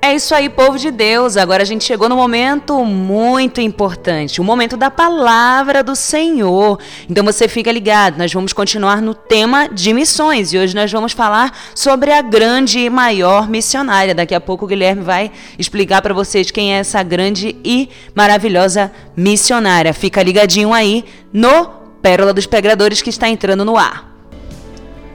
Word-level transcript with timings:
É 0.00 0.14
isso 0.14 0.34
aí, 0.34 0.48
povo 0.48 0.78
de 0.78 0.90
Deus. 0.90 1.36
Agora 1.36 1.62
a 1.62 1.66
gente 1.66 1.82
chegou 1.82 2.08
no 2.08 2.16
momento 2.16 2.84
muito 2.84 3.60
importante, 3.60 4.40
o 4.40 4.44
momento 4.44 4.76
da 4.76 4.90
palavra 4.90 5.82
do 5.82 5.96
Senhor. 5.96 6.78
Então 7.08 7.24
você 7.24 7.48
fica 7.48 7.72
ligado, 7.72 8.18
nós 8.18 8.32
vamos 8.32 8.52
continuar 8.52 9.02
no 9.02 9.14
tema 9.14 9.68
de 9.68 9.92
missões 9.92 10.52
e 10.52 10.58
hoje 10.58 10.74
nós 10.76 10.92
vamos 10.92 11.12
falar 11.12 11.52
sobre 11.74 12.12
a 12.12 12.22
grande 12.22 12.78
e 12.78 12.90
maior 12.90 13.48
missionária. 13.48 14.14
Daqui 14.14 14.34
a 14.34 14.40
pouco 14.40 14.64
o 14.64 14.68
Guilherme 14.68 15.02
vai 15.02 15.32
explicar 15.58 16.00
para 16.02 16.14
vocês 16.14 16.50
quem 16.50 16.74
é 16.74 16.78
essa 16.78 17.02
grande 17.02 17.56
e 17.64 17.88
maravilhosa 18.14 18.92
missionária. 19.16 19.92
Fica 19.92 20.22
ligadinho 20.22 20.72
aí 20.72 21.04
no 21.32 21.68
Pérola 22.00 22.32
dos 22.32 22.46
Pregadores 22.46 23.02
que 23.02 23.10
está 23.10 23.28
entrando 23.28 23.64
no 23.64 23.76
ar. 23.76 24.14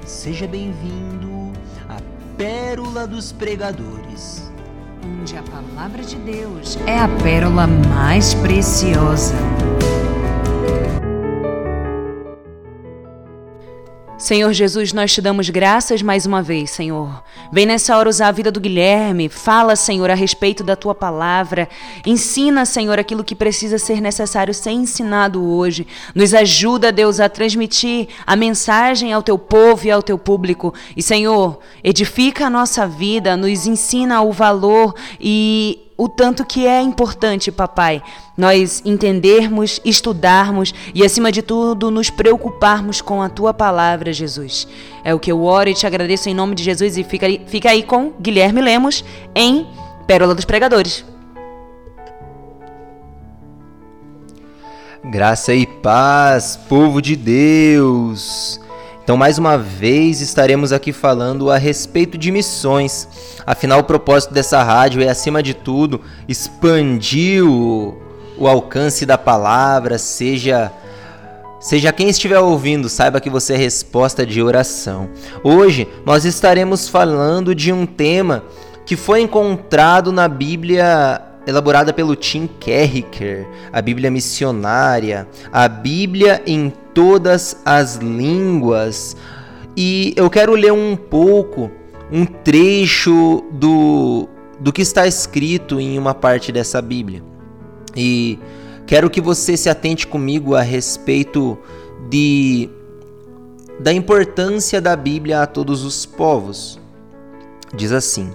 Seja 0.06 0.48
bem-vindo 0.48 1.54
à 1.88 1.98
Pérola 2.36 3.08
dos 3.08 3.32
Pregadores 3.32 4.41
onde 5.22 5.38
a 5.38 5.44
palavra 5.44 6.02
de 6.02 6.16
Deus 6.16 6.80
é 6.88 6.98
a 6.98 7.08
pérola 7.08 7.68
mais 7.68 8.34
preciosa. 8.34 9.36
Senhor 14.22 14.54
Jesus, 14.54 14.94
nós 14.94 15.12
te 15.12 15.20
damos 15.20 15.50
graças 15.50 16.04
mais 16.04 16.28
uma 16.28 16.44
vez, 16.44 16.70
Senhor. 16.70 17.24
Vem 17.52 17.66
nessa 17.66 17.98
hora 17.98 18.08
usar 18.08 18.28
a 18.28 18.32
vida 18.32 18.52
do 18.52 18.60
Guilherme. 18.60 19.28
Fala, 19.28 19.76
Senhor, 19.76 20.12
a 20.12 20.14
respeito 20.14 20.64
da 20.64 20.76
tua 20.76 20.94
palavra. 20.94 21.68
Ensina, 22.06 22.64
Senhor, 22.64 23.00
aquilo 23.00 23.24
que 23.24 23.34
precisa 23.34 23.80
ser 23.80 24.00
necessário 24.00 24.54
ser 24.54 24.70
ensinado 24.70 25.44
hoje. 25.44 25.88
Nos 26.14 26.36
ajuda, 26.36 26.92
Deus, 26.92 27.20
a 27.20 27.28
transmitir 27.28 28.10
a 28.24 28.36
mensagem 28.36 29.12
ao 29.12 29.24
teu 29.24 29.40
povo 29.40 29.88
e 29.88 29.92
ao 29.92 30.04
teu 30.04 30.20
público. 30.20 30.72
E, 30.96 31.02
Senhor, 31.02 31.58
edifica 31.84 32.46
a 32.46 32.50
nossa 32.50 32.86
vida, 32.86 33.36
nos 33.36 33.66
ensina 33.66 34.22
o 34.22 34.32
valor 34.32 34.94
e 35.20 35.91
o 36.02 36.10
tanto 36.10 36.44
que 36.44 36.66
é 36.66 36.82
importante, 36.82 37.52
papai, 37.52 38.02
nós 38.36 38.82
entendermos, 38.84 39.80
estudarmos 39.86 40.74
e, 40.96 41.06
acima 41.06 41.32
de 41.32 41.44
tudo, 41.44 41.92
nos 41.92 42.10
preocuparmos 42.10 43.02
com 43.02 43.22
a 43.22 43.30
tua 43.30 43.54
palavra, 43.54 44.12
Jesus. 44.12 44.68
É 45.04 45.14
o 45.14 45.20
que 45.20 45.32
eu 45.32 45.44
oro 45.44 45.70
e 45.70 45.76
te 45.76 45.86
agradeço 45.86 46.28
em 46.28 46.34
nome 46.34 46.56
de 46.56 46.64
Jesus 46.64 46.98
e 46.98 47.04
fica 47.04 47.28
aí, 47.28 47.40
fica 47.46 47.70
aí 47.70 47.84
com 47.84 48.14
Guilherme 48.20 48.62
Lemos 48.62 49.06
em 49.36 49.68
Pérola 50.08 50.34
dos 50.34 50.44
Pregadores. 50.44 51.06
Graça 55.04 55.54
e 55.54 55.68
paz, 55.68 56.58
povo 56.68 57.00
de 57.00 57.16
Deus. 57.16 58.60
Então, 59.04 59.18
mais 59.18 59.38
uma 59.38 59.58
vez, 59.58 60.22
estaremos 60.22 60.72
aqui 60.72 60.94
falando 60.94 61.50
a 61.50 61.58
respeito 61.58 62.18
de 62.18 62.32
missões. 62.32 63.08
Afinal, 63.46 63.80
o 63.80 63.84
propósito 63.84 64.34
dessa 64.34 64.62
rádio 64.64 65.02
é, 65.02 65.10
acima 65.10 65.42
de 65.42 65.54
tudo, 65.54 66.02
expandir 66.28 67.44
o, 67.44 67.98
o 68.38 68.48
alcance 68.48 69.06
da 69.06 69.18
palavra, 69.18 69.98
seja 69.98 70.72
Seja 71.62 71.94
quem 71.94 72.10
estiver 72.10 72.40
ouvindo, 72.40 72.90
saiba 72.90 73.22
que 73.22 73.30
você 73.30 73.54
é 73.54 73.56
resposta 73.56 74.26
de 74.26 74.42
oração. 74.42 75.12
Hoje 75.44 75.88
nós 76.04 76.26
estaremos 76.26 76.88
falando 76.88 77.54
de 77.54 77.72
um 77.72 77.86
tema 77.86 78.44
que 78.84 78.96
foi 78.96 79.22
encontrado 79.22 80.12
na 80.12 80.28
Bíblia 80.28 81.22
elaborada 81.46 81.94
pelo 81.94 82.16
Tim 82.16 82.48
Kerriker, 82.48 83.48
a 83.72 83.80
Bíblia 83.80 84.10
missionária, 84.10 85.28
a 85.54 85.68
Bíblia 85.68 86.42
em 86.48 86.74
todas 86.94 87.58
as 87.66 87.96
línguas. 87.96 89.16
E 89.76 90.14
eu 90.16 90.30
quero 90.30 90.54
ler 90.54 90.74
um 90.74 90.96
pouco, 90.96 91.72
um 92.12 92.26
trecho 92.26 93.44
do, 93.52 94.28
do 94.60 94.72
que 94.72 94.82
está 94.82 95.08
escrito 95.08 95.80
em 95.80 95.98
uma 95.98 96.14
parte 96.14 96.52
dessa 96.52 96.82
Bíblia. 96.82 97.24
E 97.96 98.38
quero 98.86 99.10
que 99.10 99.22
você 99.22 99.56
se 99.56 99.70
atente 99.70 100.08
comigo 100.08 100.56
a 100.56 100.62
respeito 100.62 101.58
de 102.10 102.70
da 103.80 103.92
importância 103.92 104.80
da 104.80 104.96
Bíblia 104.96 105.42
a 105.42 105.48
todos 105.48 105.84
os 105.84 106.06
povos. 106.06 106.80
Diz 107.74 107.92
assim: 107.92 108.32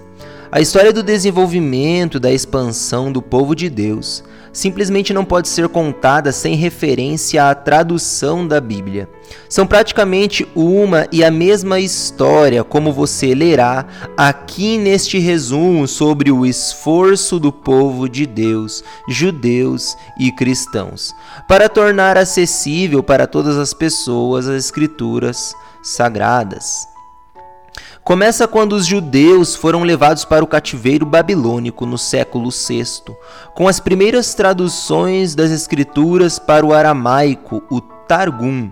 a 0.51 0.59
história 0.59 0.91
do 0.91 1.03
desenvolvimento, 1.03 2.19
da 2.19 2.31
expansão 2.31 3.11
do 3.11 3.21
povo 3.21 3.55
de 3.55 3.69
Deus 3.69 4.23
simplesmente 4.57 5.13
não 5.13 5.23
pode 5.23 5.47
ser 5.47 5.69
contada 5.69 6.31
sem 6.31 6.55
referência 6.55 7.47
à 7.47 7.53
tradução 7.53 8.47
da 8.47 8.59
Bíblia. 8.59 9.07
São 9.47 9.67
praticamente 9.67 10.47
uma 10.55 11.05
e 11.11 11.23
a 11.23 11.29
mesma 11.29 11.79
história, 11.79 12.63
como 12.63 12.91
você 12.91 13.35
lerá 13.35 13.85
aqui 14.17 14.79
neste 14.79 15.19
resumo 15.19 15.87
sobre 15.87 16.31
o 16.31 16.43
esforço 16.43 17.39
do 17.39 17.51
povo 17.51 18.09
de 18.09 18.25
Deus, 18.25 18.83
judeus 19.07 19.95
e 20.19 20.31
cristãos, 20.31 21.13
para 21.47 21.69
tornar 21.69 22.17
acessível 22.17 23.03
para 23.03 23.27
todas 23.27 23.57
as 23.57 23.75
pessoas 23.75 24.47
as 24.47 24.65
Escrituras 24.65 25.53
sagradas. 25.83 26.96
Começa 28.07 28.47
quando 28.47 28.71
os 28.71 28.85
judeus 28.85 29.53
foram 29.53 29.83
levados 29.83 30.23
para 30.23 30.41
o 30.41 30.47
cativeiro 30.47 31.05
babilônico 31.05 31.85
no 31.85 31.97
século 31.97 32.49
VI, 32.49 33.13
com 33.53 33.67
as 33.67 33.81
primeiras 33.81 34.33
traduções 34.33 35.35
das 35.35 35.51
escrituras 35.51 36.39
para 36.39 36.65
o 36.65 36.73
aramaico, 36.73 37.61
o 37.69 37.81
Targum, 37.81 38.71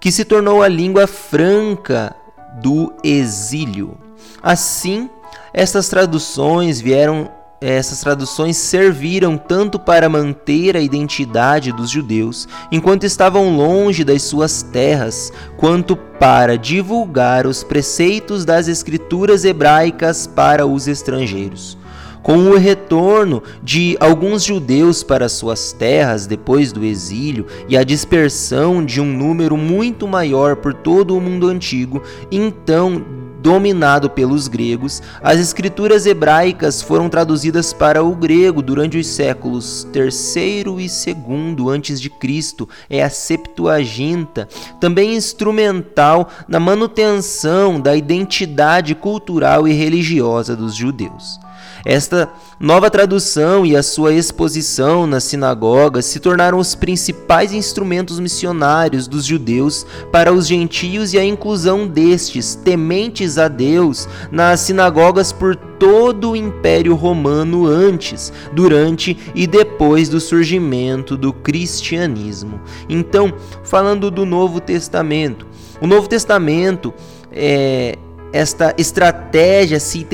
que 0.00 0.10
se 0.10 0.24
tornou 0.24 0.62
a 0.62 0.66
língua 0.66 1.06
franca 1.06 2.16
do 2.54 2.90
exílio. 3.04 3.98
Assim, 4.42 5.10
essas 5.52 5.90
traduções 5.90 6.80
vieram 6.80 7.30
essas 7.60 8.00
traduções 8.00 8.56
serviram 8.56 9.36
tanto 9.36 9.78
para 9.78 10.08
manter 10.08 10.76
a 10.76 10.80
identidade 10.80 11.72
dos 11.72 11.90
judeus 11.90 12.46
enquanto 12.70 13.04
estavam 13.04 13.56
longe 13.56 14.04
das 14.04 14.22
suas 14.22 14.62
terras, 14.62 15.32
quanto 15.56 15.96
para 15.96 16.56
divulgar 16.56 17.46
os 17.46 17.64
preceitos 17.64 18.44
das 18.44 18.68
escrituras 18.68 19.44
hebraicas 19.44 20.26
para 20.26 20.66
os 20.66 20.86
estrangeiros. 20.86 21.76
Com 22.22 22.50
o 22.50 22.58
retorno 22.58 23.42
de 23.62 23.96
alguns 23.98 24.44
judeus 24.44 25.02
para 25.02 25.28
suas 25.28 25.72
terras 25.72 26.26
depois 26.26 26.72
do 26.72 26.84
exílio 26.84 27.46
e 27.68 27.76
a 27.76 27.82
dispersão 27.82 28.84
de 28.84 29.00
um 29.00 29.06
número 29.06 29.56
muito 29.56 30.06
maior 30.06 30.56
por 30.56 30.74
todo 30.74 31.16
o 31.16 31.20
mundo 31.20 31.48
antigo, 31.48 32.02
então 32.30 33.17
dominado 33.38 34.10
pelos 34.10 34.48
gregos, 34.48 35.02
as 35.22 35.38
escrituras 35.38 36.06
hebraicas 36.06 36.82
foram 36.82 37.08
traduzidas 37.08 37.72
para 37.72 38.02
o 38.02 38.14
grego 38.14 38.60
durante 38.60 38.98
os 38.98 39.06
séculos 39.06 39.86
III 39.94 40.76
e 40.78 41.10
II 41.10 41.68
antes 41.70 42.00
de 42.00 42.10
Cristo. 42.10 42.68
É 42.90 43.02
a 43.02 43.10
Septuaginta, 43.10 44.48
também 44.80 45.14
instrumental 45.14 46.28
na 46.46 46.58
manutenção 46.58 47.80
da 47.80 47.96
identidade 47.96 48.94
cultural 48.94 49.66
e 49.68 49.72
religiosa 49.72 50.56
dos 50.56 50.74
judeus. 50.74 51.38
Esta 51.84 52.28
nova 52.58 52.90
tradução 52.90 53.64
e 53.64 53.76
a 53.76 53.82
sua 53.82 54.12
exposição 54.12 55.06
nas 55.06 55.24
sinagogas 55.24 56.06
se 56.06 56.18
tornaram 56.18 56.58
os 56.58 56.74
principais 56.74 57.52
instrumentos 57.52 58.18
missionários 58.18 59.06
dos 59.06 59.24
judeus 59.24 59.86
para 60.10 60.32
os 60.32 60.46
gentios 60.46 61.12
e 61.12 61.18
a 61.18 61.24
inclusão 61.24 61.86
destes, 61.86 62.54
tementes 62.54 63.38
a 63.38 63.48
Deus, 63.48 64.08
nas 64.30 64.60
sinagogas 64.60 65.32
por 65.32 65.54
todo 65.54 66.30
o 66.30 66.36
Império 66.36 66.94
Romano 66.94 67.66
antes, 67.66 68.32
durante 68.52 69.16
e 69.34 69.46
depois 69.46 70.08
do 70.08 70.20
surgimento 70.20 71.16
do 71.16 71.32
cristianismo. 71.32 72.60
Então, 72.88 73.32
falando 73.62 74.10
do 74.10 74.26
Novo 74.26 74.60
Testamento, 74.60 75.46
o 75.80 75.86
Novo 75.86 76.08
Testamento 76.08 76.92
é 77.30 77.96
esta 78.32 78.74
estratégia 78.76 79.80
se 79.80 80.04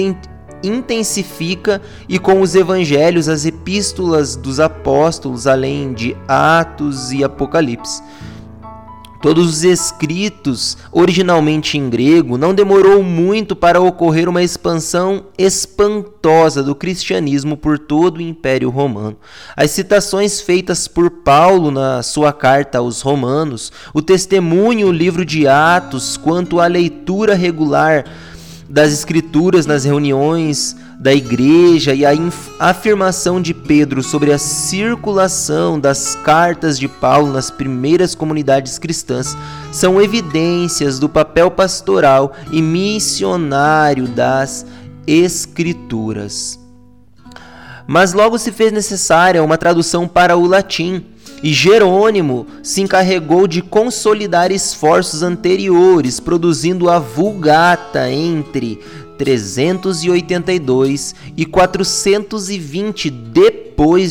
intensifica 0.67 1.81
e 2.09 2.19
com 2.19 2.41
os 2.41 2.55
evangelhos, 2.55 3.29
as 3.29 3.45
epístolas 3.45 4.37
dos 4.37 4.61
apóstolos, 4.61 5.47
além 5.47 5.93
de 5.93 6.17
Atos 6.27 7.13
e 7.13 7.23
Apocalipse. 7.23 8.03
Todos 9.25 9.49
os 9.49 9.65
escritos, 9.65 10.77
originalmente 10.93 11.79
em 11.79 11.89
grego, 11.89 12.37
não 12.37 12.53
demorou 12.53 13.03
muito 13.03 13.57
para 13.57 13.81
ocorrer 13.81 14.29
uma 14.29 14.43
expansão 14.43 15.25
espantosa 15.39 16.63
do 16.63 16.75
cristianismo 16.75 17.57
por 17.57 17.79
todo 17.79 18.19
o 18.19 18.21
Império 18.21 18.69
Romano. 18.69 19.17
As 19.57 19.71
citações 19.71 20.43
feitas 20.43 20.87
por 20.87 21.09
Paulo 21.09 21.71
na 21.71 22.03
sua 22.03 22.35
carta 22.35 22.77
aos 22.77 23.01
Romanos, 23.01 23.73
o 23.95 24.03
testemunho, 24.03 24.89
o 24.89 24.93
livro 24.93 25.25
de 25.25 25.49
Atos, 25.49 26.19
quanto 26.19 26.61
à 26.61 26.67
leitura 26.67 27.35
regular 27.35 28.05
das 28.69 28.93
Escrituras 28.93 29.67
nas 29.67 29.85
reuniões 29.85 30.77
da 30.99 31.13
igreja 31.13 31.95
e 31.95 32.05
a 32.07 32.13
afirmação 32.59 33.41
de 33.41 33.53
Pedro 33.53 34.03
sobre 34.03 34.33
a 34.33 34.39
circulação 34.39 35.79
das 35.79 36.15
cartas 36.15 36.79
de 36.79 36.89
Paulo 36.89 37.33
nas 37.33 37.51
primeiras 37.51 38.15
comunidades 38.15 38.79
cristãs 38.79 39.37
são 39.73 40.01
evidências 40.01 40.99
do 40.99 41.09
papel 41.09 41.51
pastoral 41.51 42.33
e 42.51 42.63
missionário 42.63 44.09
das 44.09 44.65
Escrituras. 45.07 46.59
mas 47.87 48.15
logo 48.15 48.39
se 48.39 48.51
fez 48.51 48.73
necessária 48.73 49.43
uma 49.43 49.59
tradução 49.59 50.09
para 50.09 50.37
o 50.37 50.47
latim. 50.47 51.05
E 51.45 51.53
Jerônimo 51.53 52.47
se 52.63 52.81
encarregou 52.81 53.47
de 53.47 53.61
consolidar 53.61 54.51
esforços 54.51 55.23
anteriores, 55.23 56.19
produzindo 56.19 56.89
a 56.89 56.99
Vulgata 56.99 58.11
entre 58.11 58.81
382 59.19 61.15
e 61.37 61.45
420 61.45 63.11
depois 63.11 63.64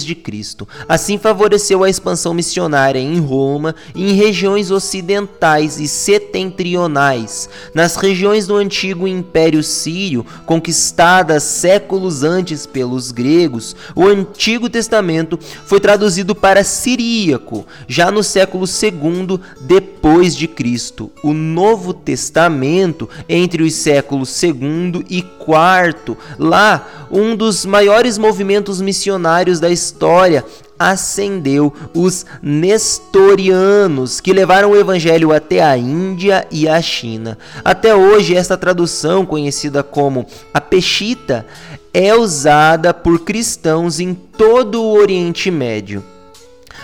de 0.04 0.14
Cristo. 0.14 0.68
Assim 0.88 1.18
favoreceu 1.18 1.84
a 1.84 1.90
expansão 1.90 2.34
missionária 2.34 3.00
em 3.00 3.20
Roma 3.20 3.74
e 3.96 4.12
em 4.12 4.14
regiões 4.14 4.70
ocidentais 4.70 5.80
e 5.80 5.88
setentrionais. 5.88 7.50
Nas 7.74 7.96
regiões 7.96 8.46
do 8.46 8.56
antigo 8.56 9.08
Império 9.08 9.64
Sírio, 9.64 10.26
conquistadas 10.46 11.44
séculos 11.44 12.24
antes 12.24 12.66
pelos 12.66 13.12
gregos, 13.12 13.76
o 13.96 14.06
Antigo 14.06 14.70
Testamento 14.70 15.40
foi 15.66 15.80
traduzido 15.80 16.36
para 16.36 16.64
siríaco, 16.64 17.66
já 17.88 18.12
no 18.12 18.24
século 18.24 18.66
II 18.66 19.40
depois 19.62 20.36
de 20.36 20.48
Cristo. 20.48 21.12
O 21.24 21.34
Novo 21.34 21.94
Testamento 21.94 23.10
entre 23.28 23.64
os 23.64 23.74
séculos 23.74 24.42
II 24.44 25.06
e 25.10 25.22
quarto. 25.22 26.18
Lá, 26.38 27.08
um 27.12 27.36
dos 27.36 27.66
maiores 27.66 28.18
movimentos 28.18 28.82
missionários 28.82 29.53
da 29.60 29.70
história 29.70 30.44
ascendeu 30.78 31.74
os 31.94 32.26
nestorianos, 32.42 34.20
que 34.20 34.34
levaram 34.34 34.72
o 34.72 34.78
evangelho 34.78 35.32
até 35.32 35.62
a 35.62 35.78
Índia 35.78 36.48
e 36.52 36.68
a 36.68 36.82
China. 36.82 37.38
Até 37.64 37.96
hoje, 37.96 38.36
esta 38.36 38.58
tradução, 38.58 39.26
conhecida 39.26 39.84
como 39.84 40.26
a 40.54 40.60
Peshita, 40.60 41.46
é 41.94 42.16
usada 42.16 42.94
por 42.94 43.20
cristãos 43.20 44.00
em 44.00 44.14
todo 44.14 44.82
o 44.82 44.94
Oriente 44.94 45.52
Médio. 45.52 46.04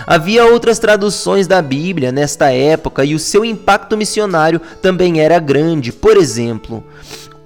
Havia 0.06 0.46
outras 0.46 0.80
traduções 0.80 1.46
da 1.48 1.62
Bíblia 1.62 2.12
nesta 2.12 2.52
época 2.52 3.04
e 3.04 3.14
o 3.16 3.20
seu 3.20 3.44
impacto 3.44 3.98
missionário 3.98 4.62
também 4.82 5.20
era 5.20 5.40
grande. 5.40 5.92
Por 5.92 6.16
exemplo, 6.16 6.84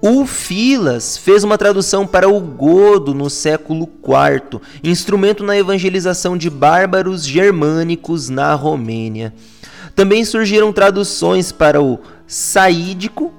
o 0.05 0.25
Filas 0.25 1.15
fez 1.15 1.45
uma 1.45 1.57
tradução 1.57 2.05
para 2.05 2.27
o 2.27 2.37
godo 2.37 3.13
no 3.13 3.29
século 3.29 3.87
IV, 4.03 4.59
instrumento 4.83 5.45
na 5.45 5.57
evangelização 5.57 6.35
de 6.35 6.49
bárbaros 6.49 7.25
germânicos 7.25 8.27
na 8.27 8.53
Romênia. 8.53 9.33
Também 9.95 10.25
surgiram 10.25 10.73
traduções 10.73 11.53
para 11.53 11.81
o 11.81 11.99
saídico, 12.27 13.31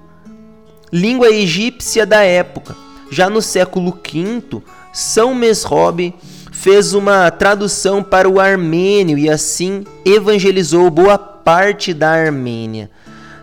língua 0.90 1.28
egípcia 1.28 2.06
da 2.06 2.22
época. 2.22 2.74
Já 3.10 3.28
no 3.28 3.42
século 3.42 3.92
V, 3.92 4.62
São 4.90 5.34
Mesrobe 5.34 6.14
fez 6.50 6.94
uma 6.94 7.30
tradução 7.30 8.02
para 8.02 8.26
o 8.26 8.40
armênio 8.40 9.18
e 9.18 9.28
assim 9.28 9.84
evangelizou 10.02 10.88
boa 10.88 11.18
parte 11.18 11.92
da 11.92 12.08
Armênia 12.08 12.88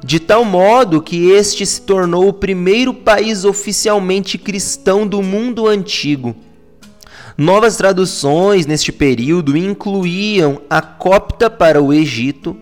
de 0.03 0.19
tal 0.19 0.43
modo 0.43 1.01
que 1.01 1.29
este 1.31 1.65
se 1.65 1.81
tornou 1.81 2.27
o 2.27 2.33
primeiro 2.33 2.93
país 2.93 3.45
oficialmente 3.45 4.37
cristão 4.37 5.05
do 5.05 5.21
mundo 5.21 5.67
antigo. 5.67 6.35
Novas 7.37 7.77
traduções 7.77 8.65
neste 8.65 8.91
período 8.91 9.55
incluíam 9.55 10.61
a 10.69 10.81
copta 10.81 11.49
para 11.49 11.81
o 11.81 11.93
Egito, 11.93 12.57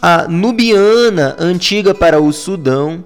a 0.00 0.26
nubiana 0.26 1.36
antiga 1.38 1.94
para 1.94 2.20
o 2.20 2.32
Sudão 2.32 3.04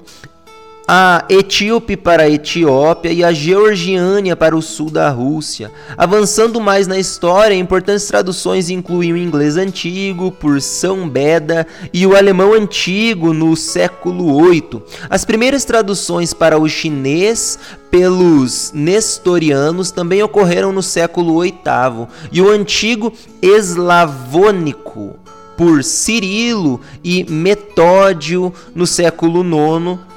a 0.86 1.24
etíope 1.28 1.96
para 1.96 2.22
a 2.22 2.30
Etiópia 2.30 3.10
e 3.10 3.24
a 3.24 3.32
georgiânia 3.32 4.36
para 4.36 4.56
o 4.56 4.62
sul 4.62 4.88
da 4.88 5.10
Rússia. 5.10 5.72
Avançando 5.96 6.60
mais 6.60 6.86
na 6.86 6.96
história, 6.96 7.54
importantes 7.56 8.06
traduções 8.06 8.70
incluem 8.70 9.12
o 9.12 9.16
inglês 9.16 9.56
antigo 9.56 10.30
por 10.30 10.62
São 10.62 11.08
Beda 11.08 11.66
e 11.92 12.06
o 12.06 12.14
alemão 12.14 12.52
antigo 12.52 13.32
no 13.32 13.56
século 13.56 14.48
VIII. 14.48 14.82
As 15.10 15.24
primeiras 15.24 15.64
traduções 15.64 16.32
para 16.32 16.56
o 16.56 16.68
chinês 16.68 17.58
pelos 17.90 18.70
nestorianos 18.72 19.90
também 19.90 20.22
ocorreram 20.22 20.70
no 20.70 20.82
século 20.82 21.40
VIII 21.40 22.06
e 22.30 22.40
o 22.40 22.48
antigo 22.48 23.12
eslavônico 23.42 25.16
por 25.56 25.82
Cirilo 25.82 26.80
e 27.02 27.24
Metódio 27.24 28.52
no 28.74 28.86
século 28.86 29.40
IX 29.42 30.15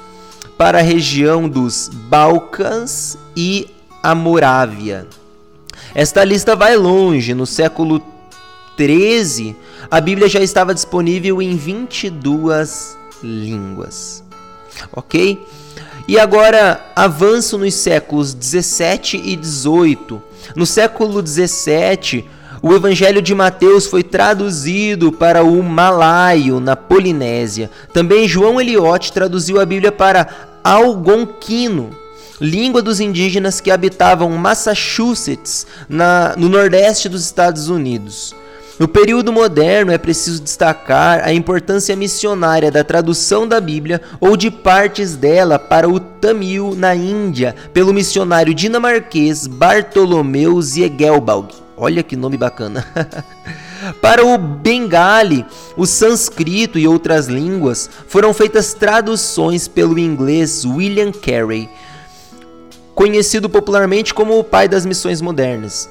para 0.60 0.80
a 0.80 0.82
região 0.82 1.48
dos 1.48 1.88
Balcãs 1.90 3.16
e 3.34 3.66
a 4.02 4.14
Morávia. 4.14 5.06
Esta 5.94 6.22
lista 6.22 6.54
vai 6.54 6.76
longe. 6.76 7.32
No 7.32 7.46
século 7.46 8.02
13, 8.76 9.56
a 9.90 9.98
Bíblia 10.02 10.28
já 10.28 10.40
estava 10.40 10.74
disponível 10.74 11.40
em 11.40 11.56
22 11.56 12.94
línguas. 13.22 14.22
Ok? 14.92 15.42
E 16.06 16.18
agora 16.18 16.92
avanço 16.94 17.56
nos 17.56 17.72
séculos 17.72 18.34
17 18.34 19.16
e 19.16 19.36
18. 19.36 20.22
No 20.54 20.66
século 20.66 21.22
17, 21.22 22.28
o 22.60 22.74
Evangelho 22.74 23.22
de 23.22 23.34
Mateus 23.34 23.86
foi 23.86 24.02
traduzido 24.02 25.10
para 25.10 25.42
o 25.42 25.62
malaio, 25.62 26.60
na 26.60 26.76
Polinésia. 26.76 27.70
Também 27.94 28.28
João 28.28 28.60
Eliot 28.60 29.10
traduziu 29.10 29.58
a 29.58 29.64
Bíblia 29.64 29.90
para 29.90 30.49
algonquino, 30.62 31.90
língua 32.40 32.80
dos 32.80 33.00
indígenas 33.00 33.60
que 33.60 33.70
habitavam 33.70 34.30
Massachusetts, 34.30 35.66
na, 35.88 36.34
no 36.36 36.48
nordeste 36.48 37.08
dos 37.08 37.24
Estados 37.24 37.68
Unidos. 37.68 38.34
No 38.80 38.88
período 38.88 39.30
moderno, 39.30 39.92
é 39.92 39.98
preciso 39.98 40.42
destacar 40.42 41.20
a 41.22 41.34
importância 41.34 41.94
missionária 41.94 42.70
da 42.70 42.82
tradução 42.82 43.46
da 43.46 43.60
Bíblia 43.60 44.00
ou 44.18 44.38
de 44.38 44.50
partes 44.50 45.16
dela 45.16 45.58
para 45.58 45.86
o 45.86 46.00
Tamil 46.00 46.74
na 46.74 46.94
Índia, 46.94 47.54
pelo 47.74 47.92
missionário 47.92 48.54
dinamarquês 48.54 49.46
Bartolomeu 49.46 50.62
Ziegelbalg. 50.62 51.52
Olha 51.82 52.02
que 52.02 52.14
nome 52.14 52.36
bacana! 52.36 52.86
Para 54.02 54.22
o 54.22 54.36
bengali, 54.36 55.46
o 55.78 55.86
sânscrito 55.86 56.78
e 56.78 56.86
outras 56.86 57.26
línguas 57.26 57.88
foram 58.06 58.34
feitas 58.34 58.74
traduções 58.74 59.66
pelo 59.66 59.98
inglês 59.98 60.66
William 60.66 61.10
Carey, 61.10 61.70
conhecido 62.94 63.48
popularmente 63.48 64.12
como 64.12 64.38
o 64.38 64.44
pai 64.44 64.68
das 64.68 64.84
missões 64.84 65.22
modernas. 65.22 65.88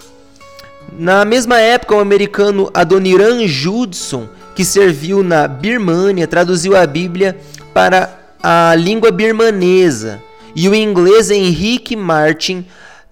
Na 0.94 1.26
mesma 1.26 1.60
época, 1.60 1.96
o 1.96 2.00
americano 2.00 2.70
Adoniran 2.72 3.48
Judson, 3.48 4.30
que 4.56 4.64
serviu 4.64 5.24
na 5.24 5.48
Birmânia, 5.48 6.28
traduziu 6.28 6.76
a 6.76 6.86
Bíblia 6.86 7.36
para 7.74 8.36
a 8.44 8.76
língua 8.76 9.10
birmanesa, 9.10 10.22
e 10.56 10.70
o 10.70 10.76
inglês 10.76 11.32
Henrique 11.32 11.96
Martin 11.96 12.64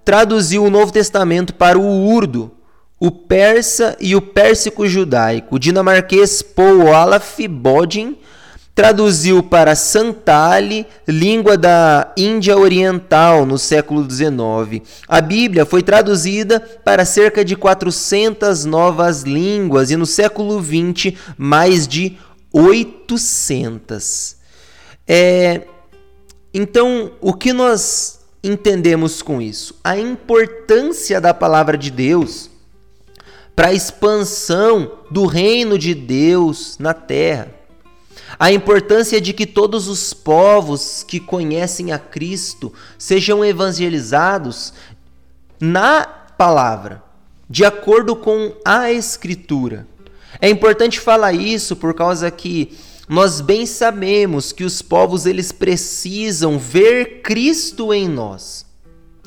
traduziu 0.05 0.63
o 0.63 0.69
Novo 0.69 0.91
Testamento 0.91 1.55
para 1.55 1.79
o 1.79 2.07
urdu, 2.07 2.51
o 2.99 3.11
persa 3.11 3.95
e 3.99 4.15
o 4.15 4.21
pérsico 4.21 4.87
judaico. 4.87 5.55
O 5.55 5.59
dinamarquês 5.59 6.41
Paul 6.41 6.87
Olaf 6.87 7.39
Bodin 7.47 8.17
traduziu 8.73 9.41
para 9.41 9.75
Santali, 9.75 10.85
língua 11.07 11.57
da 11.57 12.13
Índia 12.15 12.55
Oriental, 12.55 13.43
no 13.43 13.57
século 13.57 14.07
XIX. 14.07 14.87
A 15.07 15.19
Bíblia 15.19 15.65
foi 15.65 15.81
traduzida 15.81 16.59
para 16.59 17.03
cerca 17.03 17.43
de 17.43 17.55
400 17.55 18.65
novas 18.65 19.23
línguas 19.23 19.89
e 19.89 19.95
no 19.95 20.05
século 20.05 20.63
XX 20.63 21.17
mais 21.35 21.87
de 21.87 22.17
800. 22.53 24.37
É, 25.07 25.61
então, 26.53 27.11
o 27.19 27.33
que 27.33 27.53
nós 27.53 28.19
entendemos 28.43 29.23
com 29.23 29.41
isso? 29.41 29.75
A 29.83 29.97
importância 29.97 31.19
da 31.19 31.33
palavra 31.33 31.77
de 31.77 31.89
Deus 31.89 32.56
para 33.57 33.69
a 33.69 33.73
expansão 33.73 34.99
do 35.09 35.25
reino 35.25 35.79
de 35.79 35.95
Deus 35.95 36.77
na 36.77 36.93
terra. 36.93 37.51
A 38.37 38.51
importância 38.51 39.19
de 39.19 39.33
que 39.33 39.47
todos 39.47 39.87
os 39.87 40.13
povos 40.13 41.01
que 41.01 41.19
conhecem 41.19 41.91
a 41.91 41.97
Cristo 41.97 42.71
sejam 42.99 43.43
evangelizados 43.43 44.73
na 45.59 46.05
palavra, 46.05 47.01
de 47.49 47.65
acordo 47.65 48.15
com 48.15 48.53
a 48.63 48.91
Escritura. 48.91 49.87
É 50.39 50.47
importante 50.47 50.99
falar 50.99 51.33
isso 51.33 51.75
por 51.75 51.95
causa 51.95 52.29
que 52.29 52.77
nós 53.09 53.41
bem 53.41 53.65
sabemos 53.65 54.51
que 54.51 54.63
os 54.63 54.83
povos 54.83 55.25
eles 55.25 55.51
precisam 55.51 56.59
ver 56.59 57.23
Cristo 57.23 57.91
em 57.91 58.07
nós. 58.07 58.67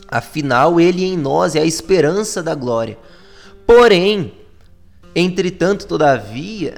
Afinal, 0.07 0.79
ele 0.79 1.05
em 1.05 1.17
nós 1.17 1.57
é 1.57 1.63
a 1.63 1.67
esperança 1.67 2.41
da 2.41 2.55
glória. 2.55 2.97
Porém, 3.73 4.33
entretanto, 5.15 5.87
todavia, 5.87 6.75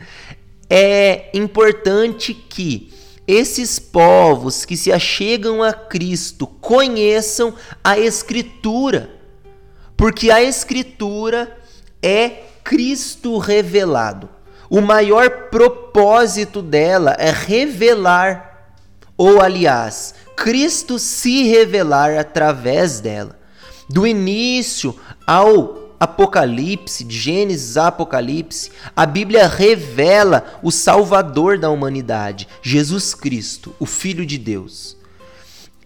é 0.68 1.30
importante 1.32 2.34
que 2.34 2.92
esses 3.26 3.78
povos 3.78 4.66
que 4.66 4.76
se 4.76 4.92
achegam 4.92 5.62
a 5.62 5.72
Cristo 5.72 6.46
conheçam 6.46 7.54
a 7.82 7.98
Escritura. 7.98 9.08
Porque 9.96 10.30
a 10.30 10.42
Escritura 10.42 11.56
é 12.02 12.42
Cristo 12.62 13.38
revelado. 13.38 14.28
O 14.68 14.82
maior 14.82 15.48
propósito 15.48 16.60
dela 16.60 17.16
é 17.18 17.30
revelar, 17.30 18.74
ou 19.16 19.40
aliás, 19.40 20.14
Cristo 20.36 20.98
se 20.98 21.44
revelar 21.44 22.18
através 22.18 23.00
dela. 23.00 23.40
Do 23.88 24.06
início 24.06 24.94
ao 25.26 25.80
Apocalipse, 26.00 27.04
de 27.04 27.18
Gênesis 27.18 27.76
a 27.76 27.88
Apocalipse, 27.88 28.72
a 28.96 29.04
Bíblia 29.04 29.46
revela 29.46 30.58
o 30.62 30.70
Salvador 30.70 31.58
da 31.58 31.68
humanidade, 31.68 32.48
Jesus 32.62 33.14
Cristo, 33.14 33.74
o 33.78 33.84
Filho 33.84 34.24
de 34.24 34.38
Deus. 34.38 34.96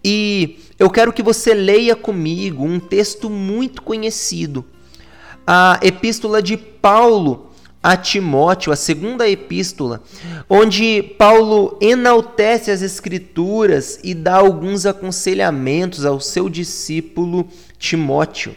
E 0.01 0.59
eu 0.79 0.89
quero 0.89 1.11
que 1.11 1.21
você 1.21 1.53
leia 1.53 1.97
comigo 1.97 2.63
um 2.63 2.79
texto 2.79 3.29
muito 3.29 3.81
conhecido, 3.81 4.63
a 5.45 5.79
Epístola 5.83 6.41
de 6.41 6.55
Paulo 6.55 7.51
a 7.85 7.95
Timóteo, 7.95 8.73
a 8.73 8.75
segunda 8.75 9.29
epístola, 9.29 10.01
onde 10.49 11.03
Paulo 11.19 11.77
enaltece 11.79 12.71
as 12.71 12.81
Escrituras 12.81 13.99
e 14.03 14.15
dá 14.15 14.37
alguns 14.37 14.87
aconselhamentos 14.87 16.03
ao 16.03 16.19
seu 16.19 16.49
discípulo 16.49 17.47
Timóteo. 17.77 18.55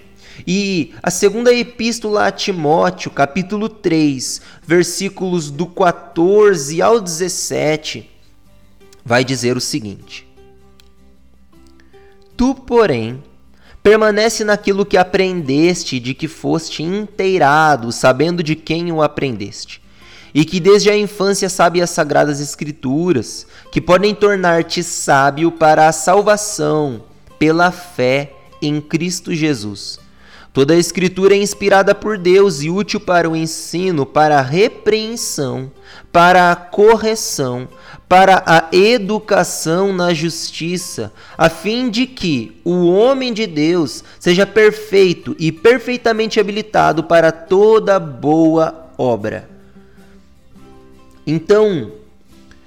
E 0.51 0.95
a 1.03 1.11
segunda 1.11 1.53
epístola 1.53 2.27
a 2.27 2.33
Timóteo, 2.33 3.11
capítulo 3.11 3.69
3, 3.69 4.41
versículos 4.67 5.51
do 5.51 5.67
14 5.67 6.81
ao 6.81 6.99
17, 6.99 8.11
vai 9.05 9.23
dizer 9.23 9.59
o 9.59 9.61
seguinte: 9.61 10.27
Tu, 12.35 12.55
porém, 12.55 13.23
Permanece 13.83 14.45
naquilo 14.45 14.85
que 14.85 14.97
aprendeste, 14.97 16.01
de 16.01 16.13
que 16.13 16.29
foste 16.29 16.83
inteirado, 16.83 17.93
sabendo 17.93 18.43
de 18.43 18.55
quem 18.55 18.93
o 18.93 19.01
aprendeste. 19.01 19.81
E 20.35 20.45
que 20.45 20.61
desde 20.61 20.91
a 20.91 20.97
infância 20.97 21.49
sabe 21.49 21.81
as 21.81 21.89
sagradas 21.89 22.41
escrituras, 22.41 23.47
que 23.73 23.81
podem 23.81 24.15
tornar-te 24.15 24.83
sábio 24.83 25.51
para 25.51 25.89
a 25.89 25.93
salvação 25.93 27.05
pela 27.39 27.71
fé 27.71 28.33
em 28.61 28.81
Cristo 28.81 29.35
Jesus. 29.35 29.99
Toda 30.59 30.75
a 30.75 30.77
escritura 30.77 31.37
é 31.37 31.39
inspirada 31.39 31.95
por 31.95 32.19
Deus 32.19 32.63
e 32.63 32.69
útil 32.69 32.99
para 32.99 33.31
o 33.31 33.37
ensino, 33.37 34.05
para 34.05 34.41
a 34.41 34.43
repreensão, 34.43 35.71
para 36.11 36.51
a 36.51 36.57
correção, 36.57 37.69
para 38.09 38.43
a 38.45 38.69
educação 38.75 39.93
na 39.93 40.13
justiça, 40.13 41.13
a 41.37 41.49
fim 41.49 41.89
de 41.89 42.09
que 42.09 42.61
o 42.65 42.89
homem 42.89 43.33
de 43.33 43.47
Deus 43.47 44.03
seja 44.19 44.45
perfeito 44.45 45.37
e 45.39 45.53
perfeitamente 45.53 46.41
habilitado 46.41 47.05
para 47.05 47.31
toda 47.31 48.01
boa 48.01 48.89
obra. 48.99 49.49
Então, 51.25 51.93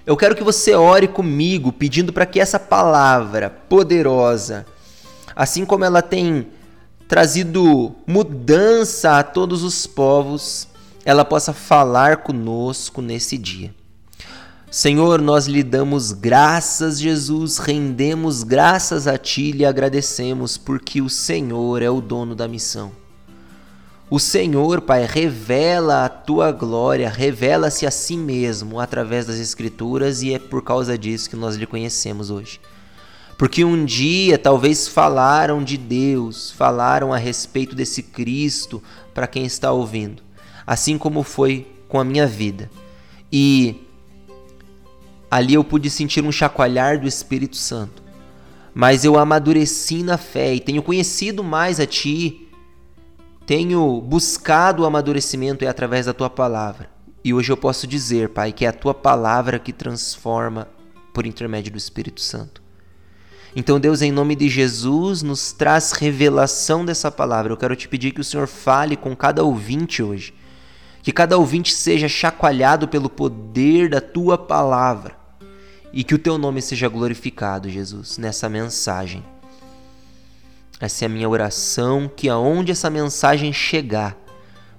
eu 0.05 0.15
quero 0.15 0.33
que 0.33 0.45
você 0.45 0.74
ore 0.74 1.10
comigo, 1.10 1.74
pedindo 1.74 2.13
para 2.13 2.25
que 2.25 2.39
essa 2.39 2.57
palavra 2.57 3.50
poderosa, 3.50 4.65
assim 5.36 5.65
como 5.65 5.83
ela 5.83 6.01
tem 6.01 6.48
trazido 7.12 7.94
mudança 8.08 9.20
a 9.20 9.24
todos 9.24 9.63
os 9.63 9.86
povos, 9.86 10.65
ela 11.03 11.25
possa 11.25 11.51
falar 11.51 12.24
conosco 12.24 13.01
nesse 13.01 13.38
dia. 13.38 13.75
Senhor, 14.72 15.22
nós 15.22 15.46
lhe 15.46 15.62
damos 15.62 16.13
graças, 16.13 17.01
Jesus, 17.01 17.58
rendemos 17.58 18.44
graças 18.44 19.08
a 19.08 19.18
Ti 19.18 19.50
e 19.50 19.51
lhe 19.51 19.65
agradecemos 19.65 20.58
porque 20.58 21.01
o 21.01 21.10
Senhor 21.10 21.82
é 21.82 21.89
o 21.89 22.00
dono 22.00 22.34
da 22.34 22.48
missão. 22.48 22.94
O 24.10 24.18
Senhor, 24.18 24.80
Pai, 24.80 25.06
revela 25.06 26.06
a 26.06 26.10
Tua 26.10 26.50
glória, 26.53 27.10
revela-se 27.10 27.86
a 27.86 27.91
si 27.91 28.15
mesmo 28.15 28.80
através 28.80 29.25
das 29.25 29.36
Escrituras 29.36 30.22
e 30.22 30.34
é 30.34 30.39
por 30.39 30.63
causa 30.63 30.98
disso 30.98 31.30
que 31.30 31.36
nós 31.36 31.58
lhe 31.58 31.68
conhecemos 31.68 32.30
hoje. 32.30 32.62
Porque 33.41 33.65
um 33.65 33.83
dia 33.83 34.38
talvez 34.38 34.88
falaram 34.88 35.63
de 35.63 35.75
Deus, 35.75 36.51
falaram 36.51 37.12
a 37.12 37.17
respeito 37.17 37.75
desse 37.75 38.03
Cristo 38.03 38.83
para 39.15 39.25
quem 39.25 39.48
está 39.48 39.71
ouvindo, 39.71 40.21
assim 40.65 40.95
como 40.95 41.24
foi 41.24 41.65
com 41.89 42.00
a 42.00 42.03
minha 42.03 42.27
vida. 42.27 42.69
E 43.33 43.88
Ali 45.31 45.55
eu 45.55 45.63
pude 45.63 45.89
sentir 45.89 46.24
um 46.24 46.31
chacoalhar 46.31 47.00
do 47.00 47.07
Espírito 47.07 47.57
Santo. 47.57 48.03
Mas 48.75 49.03
eu 49.03 49.17
amadureci 49.17 50.03
na 50.03 50.19
fé 50.19 50.53
e 50.53 50.60
tenho 50.60 50.83
conhecido 50.83 51.43
mais 51.43 51.79
a 51.79 51.88
Ti. 51.88 52.48
Tenho 53.48 54.01
buscado 54.01 54.83
o 54.83 54.86
amadurecimento 54.86 55.67
através 55.67 56.05
da 56.05 56.13
Tua 56.13 56.29
palavra. 56.29 56.91
E 57.24 57.33
hoje 57.33 57.51
eu 57.51 57.57
posso 57.57 57.88
dizer, 57.88 58.29
Pai, 58.29 58.51
que 58.51 58.65
é 58.65 58.67
a 58.67 58.71
Tua 58.71 58.93
palavra 58.93 59.57
que 59.57 59.74
transforma 59.74 60.67
por 61.12 61.25
intermédio 61.25 61.71
do 61.71 61.77
Espírito 61.79 62.21
Santo. 62.21 62.62
Então, 63.55 63.79
Deus, 63.79 64.01
em 64.01 64.12
nome 64.12 64.36
de 64.36 64.48
Jesus, 64.48 65.22
nos 65.22 65.51
traz 65.51 65.91
revelação 65.91 66.86
dessa 66.86 67.12
palavra. 67.12 67.51
Eu 67.51 67.58
quero 67.58 67.75
te 67.75 67.88
pedir 67.88 68.12
que 68.12 68.22
o 68.22 68.24
Senhor 68.24 68.48
fale 68.48 68.96
com 68.96 69.15
cada 69.15 69.43
ouvinte 69.43 70.01
hoje. 70.01 70.34
Que 71.03 71.12
cada 71.12 71.38
ouvinte 71.38 71.74
seja 71.74 72.08
chacoalhado 72.08 72.88
pelo 72.88 73.10
poder 73.10 73.89
da 73.89 74.00
tua 74.00 74.38
palavra 74.38 75.20
e 75.93 76.03
que 76.03 76.15
o 76.15 76.20
teu 76.20 76.38
nome 76.38 76.62
seja 76.62 76.88
glorificado, 76.88 77.70
Jesus, 77.70 78.17
nessa 78.17 78.48
mensagem. 78.48 79.24
Essa 80.79 81.05
é 81.05 81.08
a 81.08 81.10
minha 81.10 81.29
oração, 81.29 82.10
que 82.15 82.29
aonde 82.29 82.72
essa 82.72 82.89
mensagem 82.89 83.51
chegar, 83.51 84.17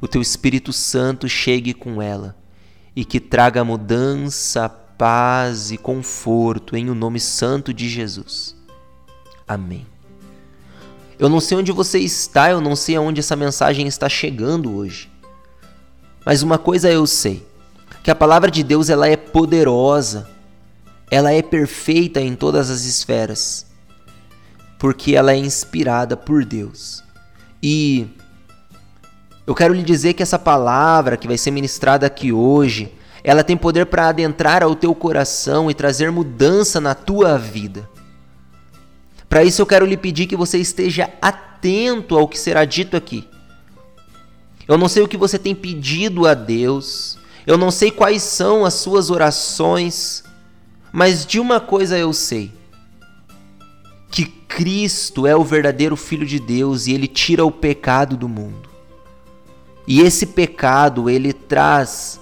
o 0.01 0.09
teu 0.09 0.21
Espírito 0.21 0.73
Santo 0.73 1.29
chegue 1.29 1.75
com 1.75 2.01
ela 2.01 2.37
e 2.97 3.05
que 3.05 3.21
traga 3.21 3.63
mudança, 3.63 4.69
paz 4.69 5.71
e 5.71 5.77
conforto 5.77 6.77
em 6.77 6.91
o 6.91 6.95
nome 6.95 7.21
santo 7.21 7.73
de 7.73 7.89
Jesus. 7.89 8.57
Amém. 9.47 9.87
Eu 11.19 11.29
não 11.29 11.41
sei 11.41 11.59
onde 11.59 11.73
você 11.73 11.99
está, 11.99 12.51
eu 12.51 12.61
não 12.61 12.75
sei 12.75 12.97
aonde 12.97 13.21
essa 13.21 13.37
mensagem 13.37 13.87
está 13.87 14.09
chegando 14.09 14.75
hoje. 14.75 15.11
Mas 16.25 16.43
uma 16.43 16.59
coisa 16.59 16.91
eu 16.91 17.07
sei, 17.07 17.47
que 18.03 18.11
a 18.11 18.15
palavra 18.15 18.51
de 18.51 18.63
Deus 18.63 18.89
ela 18.89 19.09
é 19.09 19.17
poderosa 19.17 20.33
ela 21.13 21.31
é 21.31 21.43
perfeita 21.43 22.23
em 22.23 22.35
todas 22.35 22.71
as 22.71 22.87
esferas, 22.87 23.67
porque 24.79 25.15
ela 25.15 25.33
é 25.33 25.37
inspirada 25.37 26.17
por 26.17 26.43
Deus. 26.43 27.05
E 27.63 28.07
eu 29.47 29.55
quero 29.55 29.75
lhe 29.75 29.83
dizer 29.83 30.15
que 30.15 30.23
essa 30.23 30.39
palavra 30.39 31.19
que 31.19 31.29
vai 31.29 31.37
ser 31.37 31.51
ministrada 31.51 32.07
aqui 32.07 32.33
hoje, 32.33 32.91
ela 33.23 33.45
tem 33.45 33.59
poder 33.59 33.85
para 33.85 34.09
adentrar 34.09 34.63
ao 34.63 34.75
teu 34.75 34.95
coração 34.95 35.71
e 35.71 35.75
trazer 35.75 36.11
mudança 36.11 36.81
na 36.81 36.95
tua 36.95 37.37
vida. 37.37 37.87
Para 39.33 39.45
isso 39.45 39.63
eu 39.63 39.67
quero 39.67 39.87
lhe 39.87 39.97
pedir 39.97 40.27
que 40.27 40.37
você 40.37 40.59
esteja 40.59 41.09
atento 41.23 42.19
ao 42.19 42.29
que 42.29 42.39
será 42.39 42.67
dito 42.67 42.99
aqui. 42.99 43.27
Eu 44.69 44.77
não 44.77 44.89
sei 44.89 45.03
o 45.03 45.09
que 45.09 45.17
você 45.17 45.39
tem 45.39 45.55
pedido 45.55 46.27
a 46.27 46.35
Deus, 46.35 47.17
eu 47.47 47.57
não 47.57 47.71
sei 47.71 47.91
quais 47.91 48.23
são 48.23 48.63
as 48.63 48.75
suas 48.75 49.09
orações, 49.09 50.23
mas 50.93 51.25
de 51.25 51.41
uma 51.41 51.61
coisa 51.61 51.97
eu 51.97 52.13
sei: 52.13 52.53
que 54.11 54.27
Cristo 54.27 55.27
é 55.27 55.35
o 55.35 55.43
verdadeiro 55.43 55.97
Filho 55.97 56.27
de 56.27 56.39
Deus 56.39 56.87
e 56.87 56.93
ele 56.93 57.09
tira 57.09 57.43
o 57.43 57.51
pecado 57.51 58.19
do 58.19 58.29
mundo. 58.29 58.69
E 59.89 60.03
esse 60.03 60.27
pecado, 60.27 61.09
ele 61.09 61.33
traz 61.33 62.21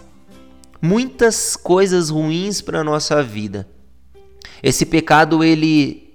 muitas 0.81 1.57
coisas 1.57 2.09
ruins 2.09 2.61
para 2.61 2.83
a 2.83 2.85
nossa 2.85 3.21
vida. 3.21 3.69
Esse 4.63 4.87
pecado, 4.87 5.43
ele, 5.43 6.10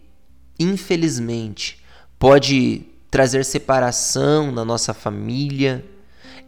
infelizmente, 0.60 1.84
pode 2.18 2.86
trazer 3.10 3.46
separação 3.46 4.52
na 4.52 4.66
nossa 4.66 4.94
família, 4.94 5.86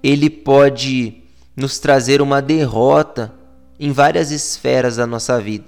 ele 0.04 0.30
pode 0.30 1.24
nos 1.56 1.80
trazer 1.80 2.22
uma 2.22 2.42
derrota 2.42 3.34
em 3.80 3.92
várias 3.92 4.32
esferas 4.32 4.98
da 4.98 5.08
nossa 5.08 5.40
vida. 5.40 5.66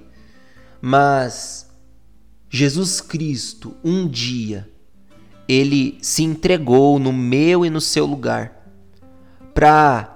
Mas 0.82 1.70
Jesus 2.50 3.02
Cristo, 3.02 3.76
um 3.84 4.08
dia, 4.08 4.68
ele 5.48 5.98
se 6.02 6.24
entregou 6.24 7.00
no 7.00 7.14
meu 7.14 7.66
e 7.66 7.70
no 7.70 7.82
seu 7.82 8.06
lugar 8.06 8.60
para 9.54 10.16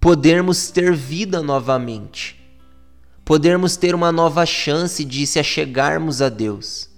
podermos 0.00 0.70
ter 0.70 0.94
vida 0.94 1.42
novamente, 1.42 2.40
podermos 3.24 3.76
ter 3.76 3.94
uma 3.94 4.10
nova 4.10 4.44
chance 4.44 5.04
de 5.04 5.26
se 5.26 5.38
achegarmos 5.38 6.20
a 6.20 6.28
Deus. 6.28 6.91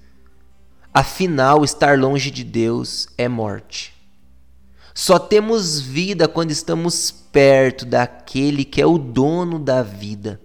Afinal, 0.94 1.64
estar 1.64 1.98
longe 1.98 2.30
de 2.30 2.44
Deus 2.44 3.08
é 3.18 3.28
morte. 3.28 3.92
Só 4.94 5.18
temos 5.18 5.80
vida 5.80 6.28
quando 6.28 6.52
estamos 6.52 7.10
perto 7.10 7.84
daquele 7.84 8.64
que 8.64 8.80
é 8.80 8.86
o 8.86 8.96
dono 8.96 9.58
da 9.58 9.82
vida. 9.82 10.40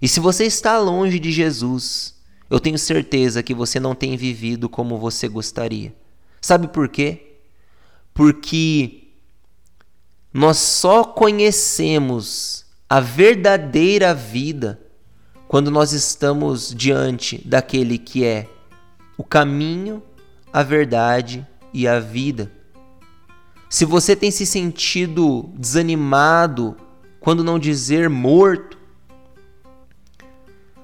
E 0.00 0.06
se 0.06 0.20
você 0.20 0.44
está 0.44 0.78
longe 0.78 1.18
de 1.18 1.32
Jesus, 1.32 2.14
eu 2.50 2.60
tenho 2.60 2.78
certeza 2.78 3.42
que 3.42 3.54
você 3.54 3.80
não 3.80 3.94
tem 3.94 4.14
vivido 4.14 4.68
como 4.68 4.98
você 4.98 5.26
gostaria. 5.26 5.94
Sabe 6.42 6.68
por 6.68 6.86
quê? 6.88 7.26
porque 8.16 9.08
nós 10.32 10.56
só 10.56 11.04
conhecemos 11.04 12.64
a 12.88 12.98
verdadeira 12.98 14.14
vida 14.14 14.80
quando 15.46 15.70
nós 15.70 15.92
estamos 15.92 16.74
diante 16.74 17.46
daquele 17.46 17.98
que 17.98 18.24
é 18.24 18.48
o 19.16 19.24
caminho, 19.24 20.02
a 20.52 20.62
verdade 20.62 21.46
e 21.72 21.86
a 21.86 21.98
vida. 21.98 22.50
Se 23.68 23.84
você 23.84 24.14
tem 24.14 24.30
se 24.30 24.46
sentido 24.46 25.50
desanimado, 25.54 26.76
quando 27.20 27.42
não 27.42 27.58
dizer 27.58 28.08
morto, 28.08 28.78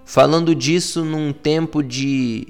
falando 0.04 0.54
disso 0.54 1.04
num 1.04 1.32
tempo 1.32 1.82
de 1.82 2.48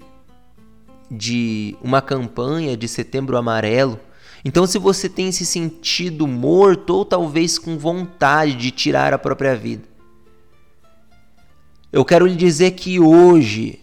de 1.15 1.77
uma 1.83 2.01
campanha 2.01 2.75
de 2.75 2.89
Setembro 2.89 3.37
Amarelo. 3.37 4.01
Então, 4.43 4.67
se 4.67 4.79
você 4.79 5.11
tem 5.11 5.31
se 5.31 5.45
sentido 5.45 6.27
morto 6.27 6.95
ou 6.95 7.05
talvez 7.05 7.59
com 7.59 7.77
vontade 7.77 8.55
de 8.57 8.71
tirar 8.71 9.13
a 9.13 9.19
própria 9.19 9.55
vida, 9.55 9.83
eu 11.93 12.03
quero 12.05 12.27
lhe 12.27 12.35
dizer 12.35 12.71
que 12.71 12.99
hoje 12.99 13.79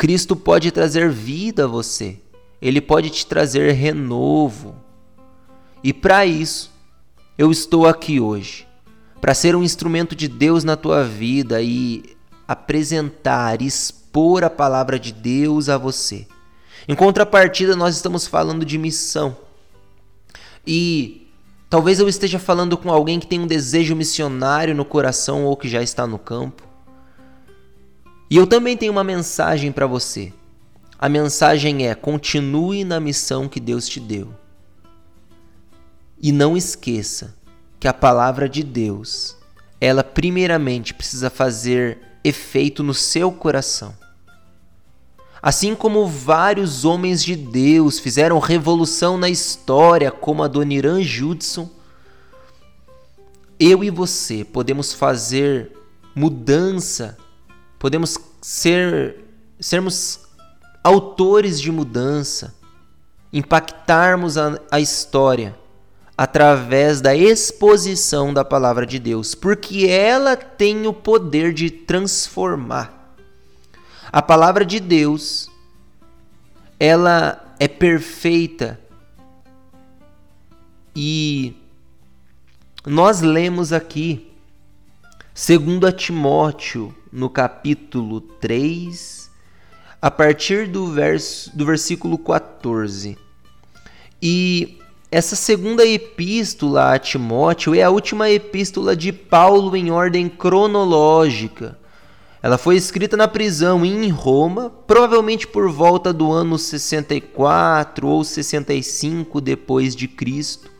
Cristo 0.00 0.34
pode 0.34 0.70
trazer 0.70 1.10
vida 1.10 1.64
a 1.64 1.66
você. 1.66 2.16
Ele 2.62 2.80
pode 2.80 3.10
te 3.10 3.26
trazer 3.26 3.72
renovo. 3.72 4.74
E 5.84 5.92
para 5.92 6.24
isso, 6.24 6.72
eu 7.36 7.50
estou 7.52 7.86
aqui 7.86 8.18
hoje, 8.18 8.66
para 9.20 9.34
ser 9.34 9.54
um 9.54 9.62
instrumento 9.62 10.16
de 10.16 10.26
Deus 10.26 10.64
na 10.64 10.74
tua 10.74 11.04
vida 11.04 11.60
e 11.60 12.16
apresentar, 12.48 13.60
expor 13.60 14.42
a 14.42 14.48
palavra 14.48 14.98
de 14.98 15.12
Deus 15.12 15.68
a 15.68 15.76
você. 15.76 16.26
Em 16.88 16.94
contrapartida, 16.94 17.76
nós 17.76 17.94
estamos 17.94 18.26
falando 18.26 18.64
de 18.64 18.78
missão. 18.78 19.36
E 20.66 21.28
talvez 21.68 22.00
eu 22.00 22.08
esteja 22.08 22.38
falando 22.38 22.78
com 22.78 22.90
alguém 22.90 23.20
que 23.20 23.26
tem 23.26 23.38
um 23.38 23.46
desejo 23.46 23.94
missionário 23.94 24.74
no 24.74 24.86
coração 24.86 25.44
ou 25.44 25.58
que 25.58 25.68
já 25.68 25.82
está 25.82 26.06
no 26.06 26.18
campo. 26.18 26.69
E 28.30 28.36
eu 28.36 28.46
também 28.46 28.76
tenho 28.76 28.92
uma 28.92 29.02
mensagem 29.02 29.72
para 29.72 29.88
você. 29.88 30.32
A 30.96 31.08
mensagem 31.08 31.88
é: 31.88 31.94
continue 31.96 32.84
na 32.84 33.00
missão 33.00 33.48
que 33.48 33.58
Deus 33.58 33.88
te 33.88 33.98
deu. 33.98 34.32
E 36.22 36.30
não 36.30 36.56
esqueça 36.56 37.34
que 37.80 37.88
a 37.88 37.94
palavra 37.94 38.48
de 38.48 38.62
Deus, 38.62 39.36
ela 39.80 40.04
primeiramente 40.04 40.94
precisa 40.94 41.28
fazer 41.28 41.98
efeito 42.22 42.82
no 42.84 42.94
seu 42.94 43.32
coração. 43.32 43.98
Assim 45.42 45.74
como 45.74 46.06
vários 46.06 46.84
homens 46.84 47.24
de 47.24 47.34
Deus 47.34 47.98
fizeram 47.98 48.38
revolução 48.38 49.16
na 49.16 49.30
história, 49.30 50.10
como 50.10 50.42
a 50.42 50.48
Doniran 50.48 51.02
Judson, 51.02 51.68
eu 53.58 53.82
e 53.82 53.88
você 53.88 54.44
podemos 54.44 54.92
fazer 54.92 55.72
mudança 56.14 57.16
podemos 57.80 58.18
ser 58.42 59.24
sermos 59.58 60.20
autores 60.84 61.58
de 61.58 61.72
mudança, 61.72 62.54
impactarmos 63.32 64.36
a, 64.36 64.60
a 64.70 64.78
história 64.78 65.58
através 66.16 67.00
da 67.00 67.16
exposição 67.16 68.34
da 68.34 68.44
palavra 68.44 68.84
de 68.84 68.98
Deus, 68.98 69.34
porque 69.34 69.86
ela 69.86 70.36
tem 70.36 70.86
o 70.86 70.92
poder 70.92 71.54
de 71.54 71.70
transformar. 71.70 73.16
A 74.12 74.20
palavra 74.20 74.64
de 74.64 74.78
Deus, 74.78 75.50
ela 76.78 77.54
é 77.58 77.66
perfeita 77.66 78.78
e 80.94 81.56
nós 82.84 83.22
lemos 83.22 83.72
aqui, 83.72 84.29
segundo 85.34 85.86
a 85.86 85.92
Timóteo, 85.92 86.94
no 87.12 87.28
capítulo 87.30 88.20
3, 88.20 89.30
a 90.00 90.10
partir 90.10 90.66
do, 90.68 90.86
verso, 90.86 91.56
do 91.56 91.64
versículo 91.64 92.18
14. 92.18 93.16
E 94.22 94.78
essa 95.10 95.34
segunda 95.34 95.84
epístola 95.84 96.94
a 96.94 96.98
Timóteo 96.98 97.74
é 97.74 97.82
a 97.82 97.90
última 97.90 98.30
epístola 98.30 98.94
de 98.94 99.12
Paulo 99.12 99.76
em 99.76 99.90
ordem 99.90 100.28
cronológica. 100.28 101.78
Ela 102.42 102.56
foi 102.56 102.76
escrita 102.76 103.16
na 103.16 103.28
prisão 103.28 103.84
em 103.84 104.08
Roma, 104.08 104.70
provavelmente 104.86 105.46
por 105.46 105.70
volta 105.70 106.12
do 106.12 106.32
ano 106.32 106.58
64 106.58 108.06
ou 108.08 108.24
65 108.24 109.40
depois 109.40 109.94
de 109.94 110.08
Cristo, 110.08 110.70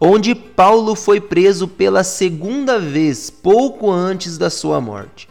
onde 0.00 0.34
Paulo 0.34 0.94
foi 0.94 1.20
preso 1.20 1.66
pela 1.66 2.04
segunda 2.04 2.78
vez, 2.78 3.30
pouco 3.30 3.90
antes 3.90 4.36
da 4.36 4.50
sua 4.50 4.80
morte. 4.80 5.28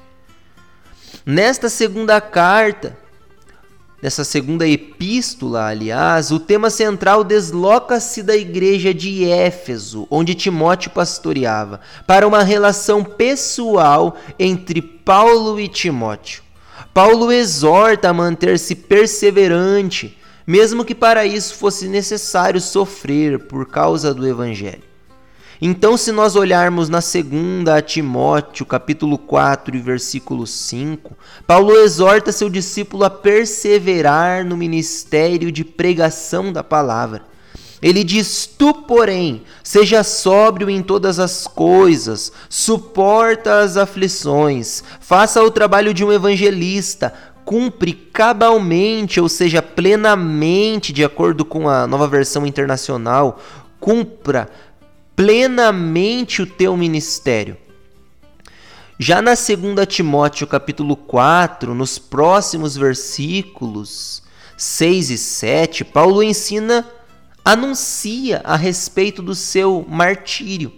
Nesta 1.25 1.69
segunda 1.69 2.21
carta, 2.21 2.97
nessa 4.01 4.23
segunda 4.23 4.67
epístola, 4.67 5.67
aliás, 5.67 6.31
o 6.31 6.39
tema 6.39 6.69
central 6.69 7.23
desloca-se 7.23 8.23
da 8.23 8.35
igreja 8.35 8.93
de 8.93 9.25
Éfeso, 9.29 10.07
onde 10.09 10.35
Timóteo 10.35 10.91
pastoreava, 10.91 11.81
para 12.05 12.27
uma 12.27 12.43
relação 12.43 13.03
pessoal 13.03 14.15
entre 14.39 14.81
Paulo 14.81 15.59
e 15.59 15.67
Timóteo. 15.67 16.43
Paulo 16.93 17.31
exorta 17.31 18.09
a 18.09 18.13
manter-se 18.13 18.73
perseverante, 18.73 20.17
mesmo 20.47 20.85
que 20.85 20.95
para 20.95 21.25
isso 21.25 21.55
fosse 21.55 21.89
necessário 21.89 22.61
sofrer 22.61 23.37
por 23.37 23.65
causa 23.65 24.13
do 24.13 24.25
evangelho. 24.25 24.87
Então, 25.61 25.97
se 25.97 26.11
nós 26.11 26.35
olharmos 26.35 26.87
na 26.87 27.01
segunda 27.01 27.75
a 27.75 27.81
Timóteo, 27.81 28.65
capítulo 28.65 29.17
4 29.17 29.75
e 29.75 29.79
versículo 29.79 30.45
5, 30.45 31.17
Paulo 31.45 31.75
exorta 31.75 32.31
seu 32.31 32.47
discípulo 32.47 33.03
a 33.03 33.09
perseverar 33.09 34.45
no 34.45 34.55
ministério 34.55 35.51
de 35.51 35.65
pregação 35.65 36.53
da 36.53 36.63
palavra. 36.63 37.23
Ele 37.81 38.03
diz: 38.03 38.45
Tu, 38.45 38.71
porém, 38.71 39.43
seja 39.63 40.03
sóbrio 40.03 40.69
em 40.69 40.81
todas 40.83 41.19
as 41.19 41.47
coisas, 41.47 42.31
suporta 42.47 43.59
as 43.59 43.77
aflições, 43.77 44.83
faça 44.99 45.43
o 45.43 45.51
trabalho 45.51 45.93
de 45.93 46.05
um 46.05 46.11
evangelista, 46.11 47.13
cumpre 47.47 47.93
cabalmente, 47.93 49.21
ou 49.21 49.29
seja, 49.29 49.61
plenamente, 49.61 50.91
de 50.91 51.01
acordo 51.01 51.45
com 51.45 51.69
a 51.69 51.87
nova 51.87 52.05
versão 52.05 52.45
internacional, 52.45 53.39
cumpra 53.79 54.49
plenamente 55.15 56.41
o 56.41 56.45
teu 56.45 56.75
ministério. 56.75 57.55
Já 58.99 59.21
na 59.21 59.31
2 59.31 59.47
Timóteo 59.87 60.45
capítulo 60.45 60.97
4, 60.97 61.73
nos 61.73 61.97
próximos 61.97 62.75
versículos 62.75 64.21
6 64.57 65.11
e 65.11 65.17
7, 65.17 65.85
Paulo 65.85 66.21
ensina, 66.21 66.85
anuncia 67.45 68.41
a 68.43 68.57
respeito 68.57 69.21
do 69.21 69.33
seu 69.33 69.85
martírio. 69.87 70.73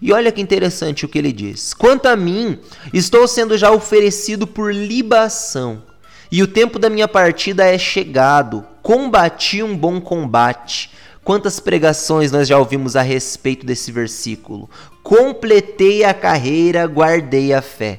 E 0.00 0.14
olha 0.14 0.32
que 0.32 0.40
interessante 0.40 1.04
o 1.04 1.08
que 1.10 1.18
ele 1.18 1.32
diz: 1.32 1.74
Quanto 1.74 2.06
a 2.06 2.16
mim, 2.16 2.58
estou 2.90 3.28
sendo 3.28 3.58
já 3.58 3.70
oferecido 3.70 4.46
por 4.46 4.74
libação, 4.74 5.82
e 6.30 6.42
o 6.42 6.46
tempo 6.46 6.78
da 6.78 6.90
minha 6.90 7.08
partida 7.08 7.64
é 7.64 7.78
chegado. 7.78 8.64
Combati 8.82 9.62
um 9.62 9.76
bom 9.76 10.00
combate, 10.00 10.90
Quantas 11.26 11.58
pregações 11.58 12.30
nós 12.30 12.46
já 12.46 12.56
ouvimos 12.56 12.94
a 12.94 13.02
respeito 13.02 13.66
desse 13.66 13.90
versículo? 13.90 14.70
Completei 15.02 16.04
a 16.04 16.14
carreira, 16.14 16.86
guardei 16.86 17.52
a 17.52 17.60
fé. 17.60 17.98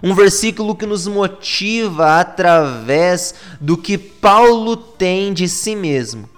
Um 0.00 0.14
versículo 0.14 0.76
que 0.76 0.86
nos 0.86 1.08
motiva 1.08 2.20
através 2.20 3.34
do 3.60 3.76
que 3.76 3.98
Paulo 3.98 4.76
tem 4.76 5.32
de 5.32 5.48
si 5.48 5.74
mesmo. 5.74 6.30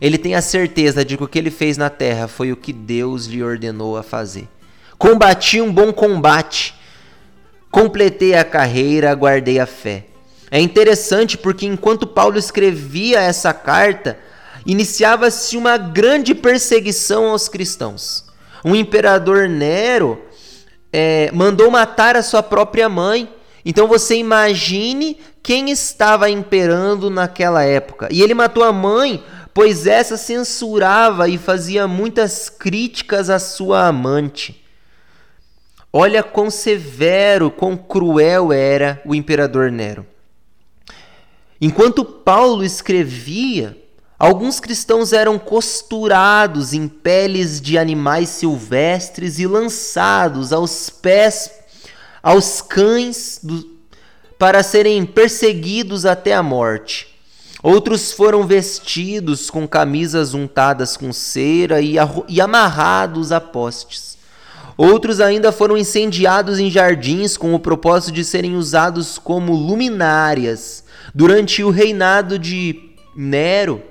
Ele 0.00 0.18
tem 0.18 0.34
a 0.34 0.42
certeza 0.42 1.04
de 1.04 1.16
que 1.16 1.22
o 1.22 1.28
que 1.28 1.38
ele 1.38 1.52
fez 1.52 1.78
na 1.78 1.88
terra 1.88 2.26
foi 2.26 2.50
o 2.50 2.56
que 2.56 2.72
Deus 2.72 3.26
lhe 3.26 3.40
ordenou 3.40 3.96
a 3.96 4.02
fazer. 4.02 4.48
Combati 4.98 5.60
um 5.60 5.72
bom 5.72 5.92
combate, 5.92 6.74
completei 7.70 8.34
a 8.34 8.42
carreira, 8.42 9.14
guardei 9.14 9.60
a 9.60 9.66
fé. 9.66 10.06
É 10.50 10.60
interessante 10.60 11.36
porque 11.36 11.66
enquanto 11.66 12.06
Paulo 12.06 12.38
escrevia 12.38 13.20
essa 13.20 13.52
carta, 13.52 14.18
iniciava-se 14.64 15.56
uma 15.56 15.76
grande 15.76 16.34
perseguição 16.34 17.26
aos 17.26 17.48
cristãos. 17.48 18.24
O 18.64 18.74
imperador 18.74 19.48
Nero 19.48 20.20
é, 20.92 21.30
mandou 21.32 21.70
matar 21.70 22.16
a 22.16 22.22
sua 22.22 22.42
própria 22.42 22.88
mãe. 22.88 23.28
Então 23.64 23.88
você 23.88 24.16
imagine 24.16 25.18
quem 25.42 25.70
estava 25.70 26.30
imperando 26.30 27.10
naquela 27.10 27.62
época. 27.64 28.08
E 28.10 28.22
ele 28.22 28.34
matou 28.34 28.62
a 28.62 28.72
mãe, 28.72 29.24
pois 29.52 29.86
essa 29.86 30.16
censurava 30.16 31.28
e 31.28 31.38
fazia 31.38 31.86
muitas 31.86 32.48
críticas 32.48 33.30
à 33.30 33.38
sua 33.38 33.86
amante. 33.86 34.64
Olha 35.92 36.22
quão 36.22 36.50
severo, 36.50 37.50
quão 37.50 37.76
cruel 37.76 38.52
era 38.52 39.00
o 39.04 39.14
imperador 39.14 39.70
Nero. 39.70 40.06
Enquanto 41.60 42.04
Paulo 42.04 42.64
escrevia 42.64 43.76
Alguns 44.18 44.58
cristãos 44.60 45.12
eram 45.12 45.38
costurados 45.38 46.72
em 46.72 46.88
peles 46.88 47.60
de 47.60 47.76
animais 47.76 48.30
silvestres 48.30 49.38
e 49.38 49.46
lançados 49.46 50.54
aos 50.54 50.88
pés 50.88 51.50
aos 52.22 52.60
cães 52.62 53.38
do, 53.42 53.76
para 54.38 54.62
serem 54.62 55.04
perseguidos 55.04 56.06
até 56.06 56.34
a 56.34 56.42
morte. 56.42 57.14
Outros 57.62 58.10
foram 58.10 58.46
vestidos 58.46 59.50
com 59.50 59.68
camisas 59.68 60.32
untadas 60.34 60.96
com 60.96 61.12
cera 61.12 61.80
e, 61.80 61.96
e 62.28 62.40
amarrados 62.40 63.32
a 63.32 63.40
postes. 63.40 64.15
Outros 64.76 65.20
ainda 65.20 65.50
foram 65.50 65.76
incendiados 65.76 66.58
em 66.58 66.70
jardins 66.70 67.36
com 67.36 67.54
o 67.54 67.58
propósito 67.58 68.12
de 68.12 68.24
serem 68.24 68.56
usados 68.56 69.18
como 69.18 69.54
luminárias. 69.54 70.84
Durante 71.14 71.64
o 71.64 71.70
reinado 71.70 72.38
de 72.38 72.90
Nero, 73.16 73.82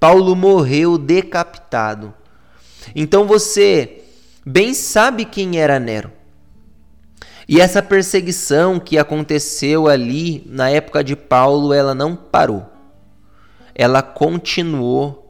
Paulo 0.00 0.34
morreu 0.34 0.98
decapitado. 0.98 2.12
Então 2.96 3.26
você 3.26 4.02
bem 4.44 4.74
sabe 4.74 5.24
quem 5.24 5.60
era 5.60 5.78
Nero. 5.78 6.10
E 7.48 7.60
essa 7.60 7.82
perseguição 7.82 8.80
que 8.80 8.98
aconteceu 8.98 9.86
ali 9.86 10.42
na 10.46 10.70
época 10.70 11.04
de 11.04 11.14
Paulo, 11.14 11.72
ela 11.72 11.94
não 11.94 12.16
parou. 12.16 12.66
Ela 13.74 14.02
continuou. 14.02 15.23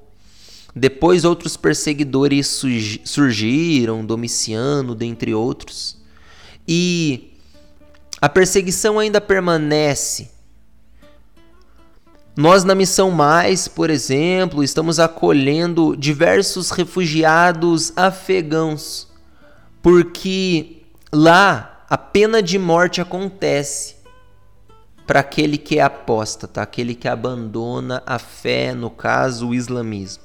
Depois 0.74 1.24
outros 1.24 1.56
perseguidores 1.56 2.60
surgiram, 3.04 4.04
Domiciano, 4.04 4.94
dentre 4.94 5.32
outros. 5.32 6.02
E 6.66 7.32
a 8.20 8.28
perseguição 8.28 8.98
ainda 8.98 9.20
permanece. 9.20 10.30
Nós 12.36 12.64
na 12.64 12.74
Missão 12.74 13.12
Mais, 13.12 13.68
por 13.68 13.88
exemplo, 13.88 14.64
estamos 14.64 14.98
acolhendo 14.98 15.96
diversos 15.96 16.70
refugiados 16.70 17.92
afegãos, 17.94 19.06
porque 19.80 20.82
lá 21.12 21.84
a 21.88 21.96
pena 21.96 22.42
de 22.42 22.58
morte 22.58 23.00
acontece 23.00 23.94
para 25.06 25.20
aquele 25.20 25.56
que 25.56 25.78
é 25.78 25.82
apóstata, 25.82 26.60
aquele 26.62 26.96
que 26.96 27.06
abandona 27.06 28.02
a 28.04 28.18
fé, 28.18 28.74
no 28.74 28.90
caso, 28.90 29.50
o 29.50 29.54
islamismo. 29.54 30.23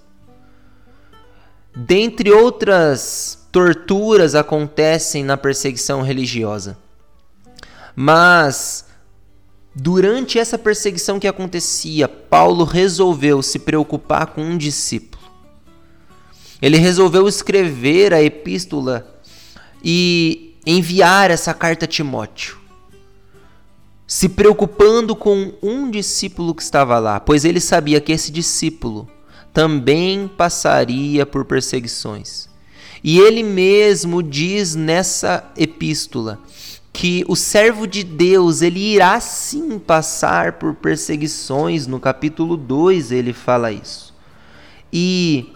Dentre 1.76 2.32
outras 2.32 3.48
torturas 3.52 4.36
acontecem 4.36 5.24
na 5.24 5.38
perseguição 5.38 6.02
religiosa. 6.02 6.78
Mas 7.96 8.90
Durante 9.82 10.40
essa 10.40 10.58
perseguição 10.58 11.20
que 11.20 11.28
acontecia, 11.28 12.08
Paulo 12.08 12.66
resolveu 12.66 13.42
se 13.42 13.60
preocupar 13.60 14.28
com 14.28 14.42
um 14.42 14.58
discípulo. 14.58 15.24
Ele 16.62 16.78
resolveu 16.78 17.28
escrever 17.28 18.14
a 18.14 18.22
epístola 18.22 19.22
e 19.82 20.58
enviar 20.66 21.32
essa 21.32 21.54
carta 21.54 21.86
a 21.86 21.88
Timóteo, 21.88 22.58
se 24.06 24.28
preocupando 24.28 25.16
com 25.16 25.54
um 25.64 25.90
discípulo 25.90 26.54
que 26.54 26.64
estava 26.64 27.00
lá, 27.00 27.20
pois 27.20 27.46
ele 27.46 27.62
sabia 27.62 28.02
que 28.02 28.12
esse 28.12 28.32
discípulo 28.32 29.08
também 29.54 30.28
passaria 30.28 31.26
por 31.26 31.46
perseguições. 31.46 32.50
E 33.04 33.20
ele 33.20 33.44
mesmo 33.44 34.22
diz 34.22 34.76
nessa 34.76 35.50
epístola 35.58 36.40
que 36.92 37.24
o 37.28 37.36
servo 37.36 37.88
de 37.88 38.04
Deus, 38.04 38.62
ele 38.62 38.80
irá 38.80 39.20
sim 39.20 39.80
passar 39.80 40.54
por 40.54 40.76
perseguições, 40.76 41.88
no 41.88 42.00
capítulo 42.00 42.58
2 42.58 43.12
ele 43.12 43.32
fala 43.32 43.72
isso. 43.72 44.14
E 44.92 45.50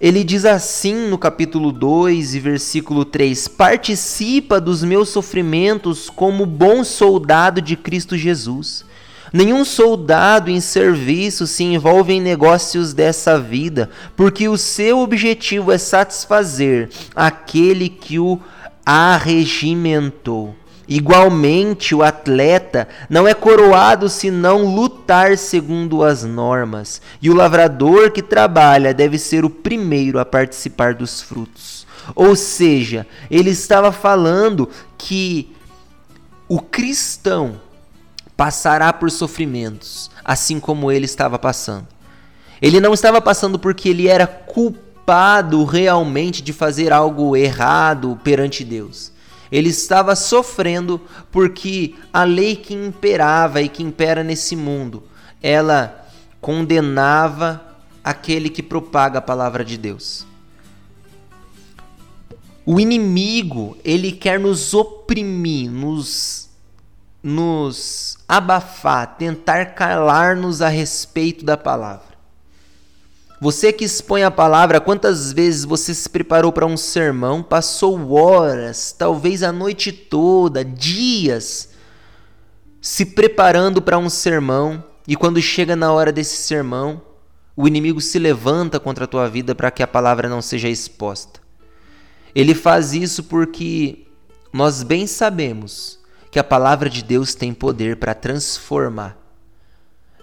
ele 0.00 0.24
diz 0.24 0.44
assim 0.44 1.08
no 1.08 1.18
capítulo 1.18 1.70
2 1.70 2.34
e 2.34 2.40
versículo 2.40 3.04
3: 3.04 3.48
Participa 3.48 4.60
dos 4.60 4.82
meus 4.82 5.08
sofrimentos 5.08 6.08
como 6.08 6.46
bom 6.46 6.82
soldado 6.82 7.60
de 7.60 7.76
Cristo 7.76 8.16
Jesus. 8.16 8.84
Nenhum 9.32 9.64
soldado 9.64 10.50
em 10.50 10.60
serviço 10.60 11.46
se 11.46 11.64
envolve 11.64 12.12
em 12.12 12.20
negócios 12.20 12.94
dessa 12.94 13.38
vida, 13.38 13.90
porque 14.16 14.48
o 14.48 14.56
seu 14.56 15.00
objetivo 15.00 15.70
é 15.70 15.78
satisfazer 15.78 16.88
aquele 17.14 17.88
que 17.88 18.18
o 18.18 18.40
arregimentou. 18.84 20.54
Igualmente, 20.88 21.94
o 21.94 22.02
atleta 22.02 22.88
não 23.10 23.28
é 23.28 23.34
coroado 23.34 24.08
se 24.08 24.30
não 24.30 24.74
lutar 24.74 25.36
segundo 25.36 26.02
as 26.02 26.24
normas, 26.24 27.02
e 27.20 27.28
o 27.28 27.34
lavrador 27.34 28.10
que 28.10 28.22
trabalha 28.22 28.94
deve 28.94 29.18
ser 29.18 29.44
o 29.44 29.50
primeiro 29.50 30.18
a 30.18 30.24
participar 30.24 30.94
dos 30.94 31.20
frutos. 31.20 31.86
Ou 32.14 32.34
seja, 32.34 33.06
ele 33.30 33.50
estava 33.50 33.92
falando 33.92 34.66
que 34.96 35.52
o 36.48 36.58
cristão 36.58 37.60
passará 38.38 38.92
por 38.92 39.10
sofrimentos, 39.10 40.12
assim 40.24 40.60
como 40.60 40.92
ele 40.92 41.06
estava 41.06 41.36
passando. 41.40 41.88
Ele 42.62 42.78
não 42.78 42.94
estava 42.94 43.20
passando 43.20 43.58
porque 43.58 43.88
ele 43.88 44.06
era 44.06 44.28
culpado 44.28 45.64
realmente 45.64 46.40
de 46.40 46.52
fazer 46.52 46.92
algo 46.92 47.36
errado 47.36 48.16
perante 48.22 48.62
Deus. 48.62 49.10
Ele 49.50 49.70
estava 49.70 50.14
sofrendo 50.14 51.00
porque 51.32 51.96
a 52.12 52.22
lei 52.22 52.54
que 52.54 52.74
imperava 52.74 53.60
e 53.60 53.68
que 53.68 53.82
impera 53.82 54.22
nesse 54.22 54.54
mundo, 54.54 55.02
ela 55.42 56.06
condenava 56.40 57.60
aquele 58.04 58.48
que 58.48 58.62
propaga 58.62 59.18
a 59.18 59.22
palavra 59.22 59.64
de 59.64 59.76
Deus. 59.76 60.24
O 62.64 62.78
inimigo, 62.78 63.76
ele 63.84 64.12
quer 64.12 64.38
nos 64.38 64.74
oprimir, 64.74 65.68
nos 65.68 66.47
nos 67.28 68.16
abafar, 68.26 69.18
tentar 69.18 69.74
calar-nos 69.74 70.62
a 70.62 70.68
respeito 70.68 71.44
da 71.44 71.58
palavra. 71.58 72.16
Você 73.38 73.70
que 73.70 73.84
expõe 73.84 74.24
a 74.24 74.30
palavra, 74.30 74.80
quantas 74.80 75.30
vezes 75.30 75.64
você 75.64 75.94
se 75.94 76.08
preparou 76.08 76.50
para 76.50 76.66
um 76.66 76.76
sermão, 76.76 77.42
passou 77.42 78.12
horas, 78.12 78.92
talvez 78.92 79.42
a 79.42 79.52
noite 79.52 79.92
toda, 79.92 80.64
dias, 80.64 81.70
se 82.80 83.04
preparando 83.04 83.82
para 83.82 83.98
um 83.98 84.08
sermão, 84.08 84.82
e 85.06 85.14
quando 85.14 85.40
chega 85.40 85.76
na 85.76 85.92
hora 85.92 86.10
desse 86.10 86.36
sermão, 86.38 87.02
o 87.54 87.68
inimigo 87.68 88.00
se 88.00 88.18
levanta 88.18 88.80
contra 88.80 89.04
a 89.04 89.08
tua 89.08 89.28
vida 89.28 89.54
para 89.54 89.70
que 89.70 89.82
a 89.82 89.86
palavra 89.86 90.28
não 90.28 90.40
seja 90.40 90.68
exposta. 90.68 91.40
Ele 92.34 92.54
faz 92.54 92.94
isso 92.94 93.24
porque 93.24 94.06
nós 94.52 94.82
bem 94.82 95.06
sabemos 95.06 95.98
que 96.30 96.38
a 96.38 96.44
palavra 96.44 96.90
de 96.90 97.02
Deus 97.02 97.34
tem 97.34 97.54
poder 97.54 97.96
para 97.96 98.14
transformar 98.14 99.18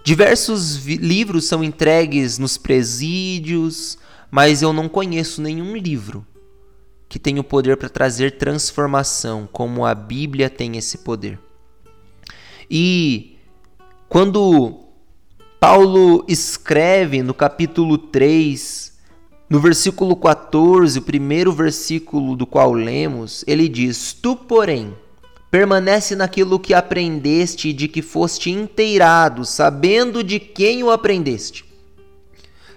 Diversos 0.06 0.86
livros 0.86 1.46
são 1.46 1.64
entregues 1.64 2.38
nos 2.38 2.56
presídios, 2.56 3.98
mas 4.30 4.62
eu 4.62 4.72
não 4.72 4.88
conheço 4.88 5.42
nenhum 5.42 5.76
livro 5.76 6.24
que 7.08 7.18
tenha 7.18 7.40
o 7.40 7.44
poder 7.44 7.76
para 7.76 7.88
trazer 7.88 8.38
transformação, 8.38 9.48
como 9.50 9.84
a 9.84 9.96
Bíblia 9.96 10.48
tem 10.48 10.76
esse 10.76 10.98
poder. 10.98 11.40
E 12.70 13.36
quando 14.08 14.78
Paulo 15.58 16.24
escreve 16.28 17.20
no 17.20 17.34
capítulo 17.34 17.98
3, 17.98 18.96
no 19.50 19.58
versículo 19.58 20.14
14, 20.14 21.00
o 21.00 21.02
primeiro 21.02 21.52
versículo 21.52 22.36
do 22.36 22.46
qual 22.46 22.72
lemos, 22.72 23.42
ele 23.44 23.68
diz: 23.68 24.12
Tu, 24.12 24.36
porém, 24.36 24.94
Permanece 25.56 26.14
naquilo 26.14 26.60
que 26.60 26.74
aprendeste 26.74 27.70
e 27.70 27.72
de 27.72 27.88
que 27.88 28.02
foste 28.02 28.50
inteirado, 28.50 29.42
sabendo 29.42 30.22
de 30.22 30.38
quem 30.38 30.84
o 30.84 30.90
aprendeste. 30.90 31.64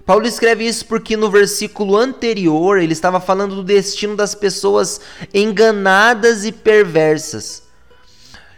Paulo 0.06 0.26
escreve 0.26 0.66
isso 0.66 0.86
porque 0.86 1.18
no 1.18 1.30
versículo 1.30 1.98
anterior 1.98 2.80
ele 2.80 2.94
estava 2.94 3.20
falando 3.20 3.56
do 3.56 3.66
destino 3.66 4.16
das 4.16 4.34
pessoas 4.34 5.02
enganadas 5.34 6.46
e 6.46 6.54
perversas. 6.54 7.64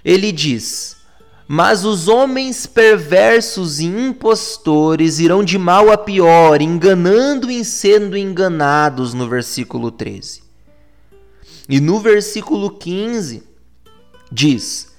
Ele 0.06 0.32
diz: 0.32 0.98
Mas 1.48 1.84
os 1.84 2.08
homens 2.08 2.68
perversos 2.68 3.80
e 3.80 3.86
impostores 3.88 5.18
irão 5.18 5.44
de 5.44 5.58
mal 5.58 5.92
a 5.92 5.98
pior, 5.98 6.62
enganando 6.62 7.50
e 7.50 7.66
sendo 7.66 8.16
enganados, 8.16 9.16
no 9.16 9.28
versículo 9.28 9.90
13. 9.90 10.44
E 11.68 11.82
no 11.82 12.00
versículo 12.00 12.70
15, 12.70 13.50
diz: 14.32 14.94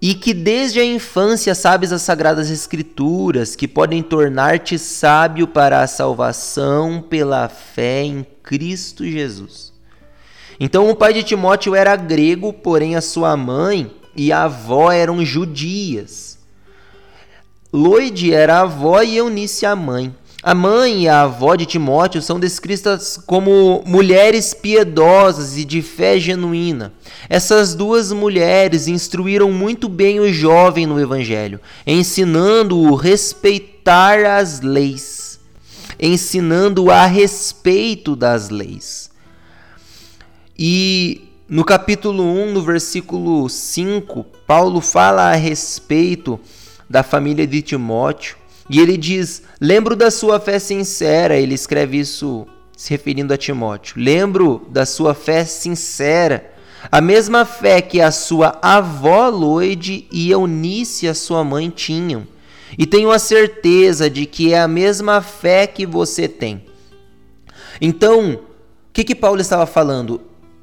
E 0.00 0.14
que 0.14 0.32
desde 0.32 0.80
a 0.80 0.84
infância 0.84 1.54
sabes 1.54 1.92
as 1.92 2.02
sagradas 2.02 2.50
escrituras, 2.50 3.54
que 3.54 3.68
podem 3.68 4.02
tornar-te 4.02 4.78
sábio 4.78 5.46
para 5.46 5.82
a 5.82 5.86
salvação 5.86 7.02
pela 7.02 7.48
fé 7.48 8.02
em 8.02 8.26
Cristo 8.42 9.04
Jesus. 9.04 9.72
Então 10.58 10.88
o 10.88 10.96
pai 10.96 11.12
de 11.12 11.22
Timóteo 11.22 11.74
era 11.74 11.96
grego, 11.96 12.52
porém 12.52 12.96
a 12.96 13.00
sua 13.00 13.36
mãe 13.36 13.94
e 14.14 14.32
a 14.32 14.44
avó 14.44 14.90
eram 14.90 15.24
judias. 15.24 16.38
Loide 17.72 18.34
era 18.34 18.58
a 18.58 18.60
avó 18.62 19.02
e 19.02 19.16
Eunice 19.16 19.64
a 19.64 19.74
mãe. 19.74 20.14
A 20.44 20.56
mãe 20.56 21.04
e 21.04 21.08
a 21.08 21.22
avó 21.22 21.54
de 21.54 21.64
Timóteo 21.64 22.20
são 22.20 22.40
descritas 22.40 23.16
como 23.16 23.80
mulheres 23.86 24.52
piedosas 24.52 25.56
e 25.56 25.64
de 25.64 25.80
fé 25.80 26.18
genuína. 26.18 26.92
Essas 27.28 27.76
duas 27.76 28.10
mulheres 28.10 28.88
instruíram 28.88 29.52
muito 29.52 29.88
bem 29.88 30.18
o 30.18 30.32
jovem 30.32 30.84
no 30.84 30.98
Evangelho, 30.98 31.60
ensinando-o 31.86 32.96
a 32.96 33.00
respeitar 33.00 34.24
as 34.24 34.60
leis, 34.60 35.38
ensinando-o 36.00 36.90
a 36.90 37.06
respeito 37.06 38.16
das 38.16 38.48
leis. 38.48 39.12
E 40.58 41.20
no 41.48 41.64
capítulo 41.64 42.24
1, 42.24 42.52
no 42.52 42.62
versículo 42.62 43.48
5, 43.48 44.26
Paulo 44.44 44.80
fala 44.80 45.30
a 45.30 45.36
respeito 45.36 46.40
da 46.90 47.04
família 47.04 47.46
de 47.46 47.62
Timóteo 47.62 48.41
e 48.72 48.80
ele 48.80 48.96
diz: 48.96 49.42
Lembro 49.60 49.94
da 49.94 50.10
sua 50.10 50.40
fé 50.40 50.58
sincera. 50.58 51.36
Ele 51.36 51.54
escreve 51.54 51.98
isso 51.98 52.46
se 52.74 52.90
referindo 52.90 53.34
a 53.34 53.36
Timóteo. 53.36 54.02
Lembro 54.02 54.66
da 54.70 54.86
sua 54.86 55.12
fé 55.12 55.44
sincera. 55.44 56.50
A 56.90 56.98
mesma 56.98 57.44
fé 57.44 57.82
que 57.82 58.00
a 58.00 58.10
sua 58.10 58.58
avó 58.62 59.28
Loide 59.28 60.08
e 60.10 60.30
Eunice, 60.30 61.06
a 61.06 61.14
sua 61.14 61.44
mãe, 61.44 61.68
tinham. 61.68 62.26
E 62.78 62.86
tenho 62.86 63.10
a 63.10 63.18
certeza 63.18 64.08
de 64.08 64.24
que 64.24 64.54
é 64.54 64.58
a 64.58 64.66
mesma 64.66 65.20
fé 65.20 65.66
que 65.66 65.84
você 65.84 66.26
tem. 66.26 66.64
Então, 67.78 68.32
o 68.32 68.40
que, 68.90 69.04
que 69.04 69.14
Paulo 69.14 69.42
estava 69.42 69.66
falando? 69.66 70.18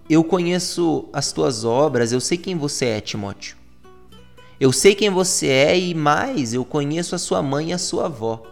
Eu 0.09 0.23
conheço 0.23 1.07
as 1.13 1.31
tuas 1.31 1.63
obras, 1.63 2.11
eu 2.11 2.19
sei 2.19 2.39
quem 2.39 2.57
você 2.57 2.85
é, 2.85 2.99
Timóteo. 3.01 3.58
Eu 4.59 4.73
sei 4.73 4.93
quem 4.93 5.09
você 5.09 5.47
é 5.47 5.79
e 5.79 5.93
mais, 5.95 6.53
eu 6.53 6.65
conheço 6.65 7.15
a 7.15 7.17
sua 7.17 7.41
mãe 7.41 7.69
e 7.69 7.73
a 7.73 7.77
sua 7.77 8.07
avó. 8.07 8.43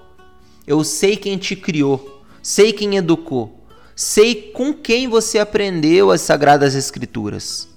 Eu 0.66 0.82
sei 0.84 1.18
quem 1.18 1.38
te 1.38 1.54
criou, 1.54 2.24
sei 2.42 2.72
quem 2.72 2.96
educou, 2.96 3.68
sei 3.94 4.52
com 4.54 4.74
quem 4.74 5.10
você 5.10 5.38
aprendeu 5.38 6.10
as 6.10 6.22
sagradas 6.22 6.76
escrituras. 6.76 7.68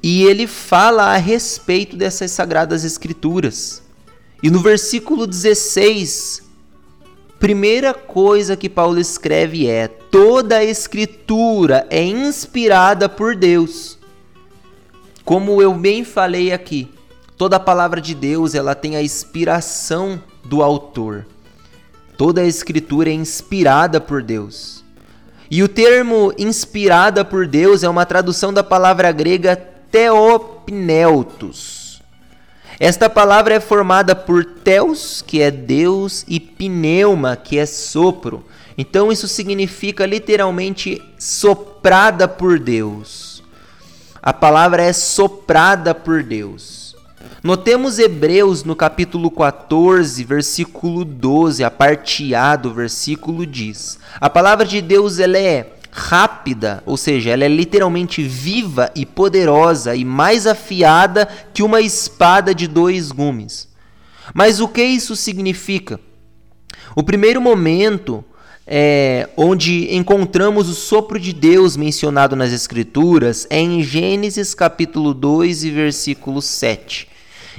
E 0.00 0.22
ele 0.22 0.46
fala 0.46 1.12
a 1.12 1.16
respeito 1.16 1.96
dessas 1.96 2.30
sagradas 2.30 2.84
escrituras. 2.84 3.82
E 4.40 4.48
no 4.48 4.60
versículo 4.60 5.26
16, 5.26 6.42
primeira 7.40 7.92
coisa 7.92 8.56
que 8.56 8.68
Paulo 8.68 9.00
escreve 9.00 9.66
é: 9.66 9.88
toda 9.88 10.58
a 10.58 10.64
escritura 10.64 11.84
é 11.90 12.02
inspirada 12.02 13.08
por 13.08 13.34
Deus 13.34 13.99
como 15.30 15.62
eu 15.62 15.72
bem 15.72 16.02
falei 16.02 16.52
aqui, 16.52 16.92
toda 17.38 17.54
a 17.54 17.60
palavra 17.60 18.00
de 18.00 18.16
Deus, 18.16 18.52
ela 18.52 18.74
tem 18.74 18.96
a 18.96 19.00
inspiração 19.00 20.20
do 20.44 20.60
autor. 20.60 21.24
Toda 22.18 22.40
a 22.40 22.46
escritura 22.46 23.10
é 23.10 23.12
inspirada 23.12 24.00
por 24.00 24.24
Deus. 24.24 24.82
E 25.48 25.62
o 25.62 25.68
termo 25.68 26.34
inspirada 26.36 27.24
por 27.24 27.46
Deus 27.46 27.84
é 27.84 27.88
uma 27.88 28.04
tradução 28.04 28.52
da 28.52 28.64
palavra 28.64 29.12
grega 29.12 29.54
theopneutos. 29.54 30.82
Esta 32.80 33.08
palavra 33.08 33.54
é 33.54 33.60
formada 33.60 34.16
por 34.16 34.44
theos, 34.44 35.22
que 35.24 35.40
é 35.40 35.52
Deus, 35.52 36.24
e 36.26 36.40
pneuma, 36.40 37.36
que 37.36 37.56
é 37.56 37.66
sopro. 37.66 38.44
Então 38.76 39.12
isso 39.12 39.28
significa 39.28 40.04
literalmente 40.04 41.00
soprada 41.16 42.26
por 42.26 42.58
Deus. 42.58 43.29
A 44.22 44.34
palavra 44.34 44.82
é 44.82 44.92
soprada 44.92 45.94
por 45.94 46.22
Deus. 46.22 46.94
Notemos 47.42 47.98
Hebreus 47.98 48.64
no 48.64 48.76
capítulo 48.76 49.30
14, 49.30 50.22
versículo 50.24 51.06
12, 51.06 51.64
a 51.64 51.70
parte 51.70 52.34
A 52.34 52.54
do 52.54 52.70
versículo 52.70 53.46
diz: 53.46 53.98
A 54.20 54.28
palavra 54.28 54.66
de 54.66 54.82
Deus 54.82 55.18
ela 55.18 55.38
é 55.38 55.72
rápida, 55.90 56.82
ou 56.84 56.98
seja, 56.98 57.30
ela 57.30 57.44
é 57.44 57.48
literalmente 57.48 58.22
viva 58.22 58.90
e 58.94 59.06
poderosa 59.06 59.96
e 59.96 60.04
mais 60.04 60.46
afiada 60.46 61.26
que 61.54 61.62
uma 61.62 61.80
espada 61.80 62.54
de 62.54 62.68
dois 62.68 63.10
gumes. 63.10 63.68
Mas 64.34 64.60
o 64.60 64.68
que 64.68 64.82
isso 64.82 65.16
significa? 65.16 65.98
O 66.94 67.02
primeiro 67.02 67.40
momento 67.40 68.22
é, 68.72 69.28
onde 69.36 69.92
encontramos 69.92 70.68
o 70.68 70.74
sopro 70.74 71.18
de 71.18 71.32
Deus 71.32 71.76
mencionado 71.76 72.36
nas 72.36 72.52
Escrituras 72.52 73.44
é 73.50 73.58
em 73.58 73.82
Gênesis 73.82 74.54
capítulo 74.54 75.12
2 75.12 75.64
e 75.64 75.70
versículo 75.72 76.40
7. 76.40 77.08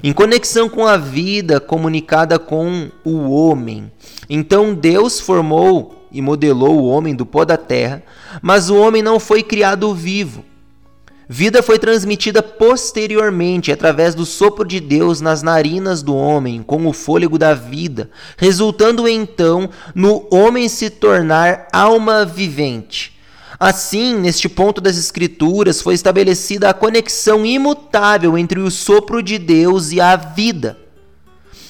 Em 0.01 0.13
conexão 0.13 0.69
com 0.69 0.87
a 0.87 0.95
vida 0.95 1.59
comunicada 1.59 2.39
com 2.39 2.89
o 3.03 3.29
homem. 3.29 3.91
Então 4.29 4.73
Deus 4.73 5.19
formou 5.19 6.07
e 6.13 6.21
modelou 6.21 6.79
o 6.79 6.87
homem 6.87 7.13
do 7.13 7.25
pó 7.25 7.43
da 7.43 7.57
terra, 7.57 8.01
mas 8.41 8.69
o 8.69 8.77
homem 8.77 9.03
não 9.03 9.19
foi 9.19 9.43
criado 9.43 9.93
vivo. 9.93 10.45
Vida 11.33 11.63
foi 11.63 11.79
transmitida 11.79 12.43
posteriormente 12.43 13.71
através 13.71 14.13
do 14.13 14.25
sopro 14.25 14.67
de 14.67 14.81
Deus 14.81 15.21
nas 15.21 15.41
narinas 15.41 16.03
do 16.03 16.13
homem, 16.13 16.61
com 16.61 16.85
o 16.85 16.91
fôlego 16.91 17.37
da 17.37 17.53
vida, 17.53 18.09
resultando 18.35 19.07
então 19.07 19.69
no 19.95 20.27
homem 20.29 20.67
se 20.67 20.89
tornar 20.89 21.69
alma 21.71 22.25
vivente. 22.25 23.17
Assim, 23.57 24.13
neste 24.13 24.49
ponto 24.49 24.81
das 24.81 24.97
Escrituras, 24.97 25.81
foi 25.81 25.93
estabelecida 25.93 26.69
a 26.69 26.73
conexão 26.73 27.45
imutável 27.45 28.37
entre 28.37 28.59
o 28.59 28.69
sopro 28.69 29.23
de 29.23 29.37
Deus 29.37 29.93
e 29.93 30.01
a 30.01 30.17
vida. 30.17 30.77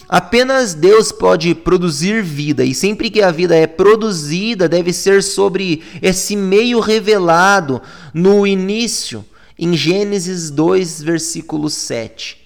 Apenas 0.10 0.74
Deus 0.74 1.12
pode 1.12 1.54
produzir 1.54 2.24
vida, 2.24 2.66
e 2.66 2.74
sempre 2.74 3.12
que 3.12 3.22
a 3.22 3.30
vida 3.30 3.56
é 3.56 3.68
produzida, 3.68 4.68
deve 4.68 4.92
ser 4.92 5.22
sobre 5.22 5.84
esse 6.02 6.36
meio 6.36 6.80
revelado 6.80 7.80
no 8.12 8.48
início 8.48 9.24
em 9.62 9.78
Gênesis 9.78 10.50
2, 10.50 11.04
versículo 11.04 11.70
7. 11.70 12.44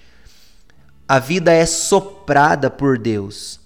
A 1.08 1.18
vida 1.18 1.50
é 1.50 1.64
soprada 1.64 2.68
por 2.68 2.98
Deus. 2.98 3.58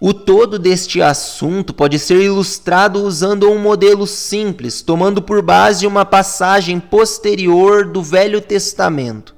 O 0.00 0.14
todo 0.14 0.60
deste 0.60 1.02
assunto 1.02 1.74
pode 1.74 1.98
ser 1.98 2.22
ilustrado 2.22 3.02
usando 3.02 3.50
um 3.50 3.58
modelo 3.58 4.06
simples, 4.06 4.80
tomando 4.80 5.20
por 5.20 5.42
base 5.42 5.88
uma 5.88 6.04
passagem 6.04 6.78
posterior 6.78 7.84
do 7.84 8.00
Velho 8.00 8.40
Testamento 8.40 9.37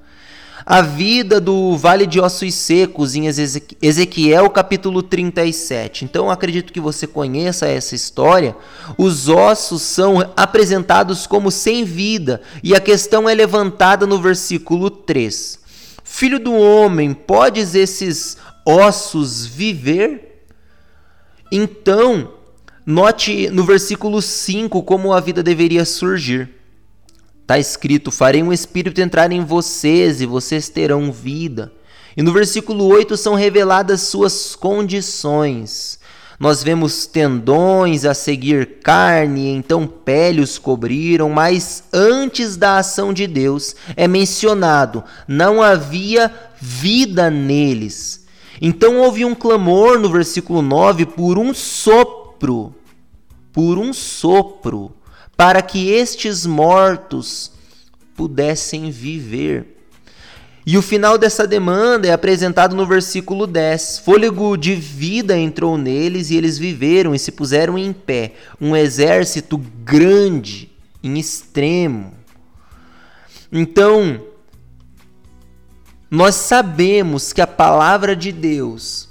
a 0.70 0.82
vida 0.82 1.40
do 1.40 1.76
Vale 1.76 2.06
de 2.06 2.20
Ossos 2.20 2.54
Secos 2.54 3.16
em 3.16 3.24
Ezequiel 3.26 4.48
capítulo 4.50 5.02
37. 5.02 6.04
Então 6.04 6.30
acredito 6.30 6.72
que 6.72 6.78
você 6.78 7.08
conheça 7.08 7.66
essa 7.66 7.96
história. 7.96 8.56
Os 8.96 9.28
ossos 9.28 9.82
são 9.82 10.20
apresentados 10.36 11.26
como 11.26 11.50
sem 11.50 11.82
vida 11.84 12.40
e 12.62 12.72
a 12.72 12.78
questão 12.78 13.28
é 13.28 13.34
levantada 13.34 14.06
no 14.06 14.22
versículo 14.22 14.90
3. 14.90 15.58
Filho 16.04 16.38
do 16.38 16.54
homem, 16.54 17.14
podes 17.14 17.74
esses 17.74 18.36
ossos 18.64 19.44
viver? 19.44 20.44
Então, 21.50 22.32
note 22.86 23.50
no 23.50 23.64
versículo 23.64 24.22
5 24.22 24.84
como 24.84 25.12
a 25.12 25.18
vida 25.18 25.42
deveria 25.42 25.84
surgir. 25.84 26.59
Está 27.50 27.58
escrito: 27.58 28.12
Farei 28.12 28.44
um 28.44 28.52
espírito 28.52 29.00
entrar 29.00 29.32
em 29.32 29.44
vocês 29.44 30.20
e 30.20 30.26
vocês 30.26 30.68
terão 30.68 31.10
vida. 31.10 31.72
E 32.16 32.22
no 32.22 32.32
versículo 32.32 32.86
8 32.86 33.16
são 33.16 33.34
reveladas 33.34 34.02
suas 34.02 34.54
condições. 34.54 35.98
Nós 36.38 36.62
vemos 36.62 37.06
tendões 37.06 38.04
a 38.04 38.14
seguir 38.14 38.78
carne, 38.84 39.48
então 39.48 39.84
pele 39.84 40.40
os 40.40 40.58
cobriram, 40.58 41.28
mas 41.28 41.82
antes 41.92 42.56
da 42.56 42.78
ação 42.78 43.12
de 43.12 43.26
Deus 43.26 43.74
é 43.96 44.06
mencionado: 44.06 45.02
não 45.26 45.60
havia 45.60 46.32
vida 46.60 47.28
neles. 47.32 48.26
Então 48.62 48.98
houve 48.98 49.24
um 49.24 49.34
clamor 49.34 49.98
no 49.98 50.08
versículo 50.08 50.62
9 50.62 51.04
por 51.04 51.36
um 51.36 51.52
sopro, 51.52 52.72
por 53.52 53.76
um 53.76 53.92
sopro 53.92 54.94
para 55.40 55.62
que 55.62 55.88
estes 55.88 56.44
mortos 56.44 57.50
pudessem 58.14 58.90
viver. 58.90 59.82
E 60.66 60.76
o 60.76 60.82
final 60.82 61.16
dessa 61.16 61.46
demanda 61.46 62.06
é 62.06 62.12
apresentado 62.12 62.76
no 62.76 62.84
versículo 62.84 63.46
10. 63.46 64.00
Fôlego 64.00 64.54
de 64.54 64.74
vida 64.74 65.38
entrou 65.38 65.78
neles 65.78 66.28
e 66.28 66.36
eles 66.36 66.58
viveram 66.58 67.14
e 67.14 67.18
se 67.18 67.32
puseram 67.32 67.78
em 67.78 67.90
pé, 67.90 68.34
um 68.60 68.76
exército 68.76 69.56
grande, 69.82 70.70
em 71.02 71.18
extremo. 71.18 72.12
Então, 73.50 74.22
nós 76.10 76.34
sabemos 76.34 77.32
que 77.32 77.40
a 77.40 77.46
palavra 77.46 78.14
de 78.14 78.30
Deus 78.30 79.08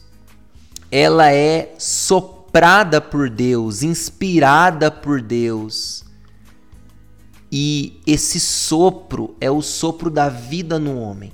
ela 0.91 1.33
é 1.33 1.73
soprada 1.79 3.01
por 3.01 3.31
Deus, 3.31 3.81
inspirada 3.81 4.91
por 4.91 5.23
Deus. 5.23 6.07
E 7.51 7.99
esse 8.05 8.39
sopro 8.39 9.35
é 9.41 9.49
o 9.49 9.61
sopro 9.61 10.09
da 10.09 10.29
vida 10.29 10.77
no 10.77 10.99
homem. 10.99 11.31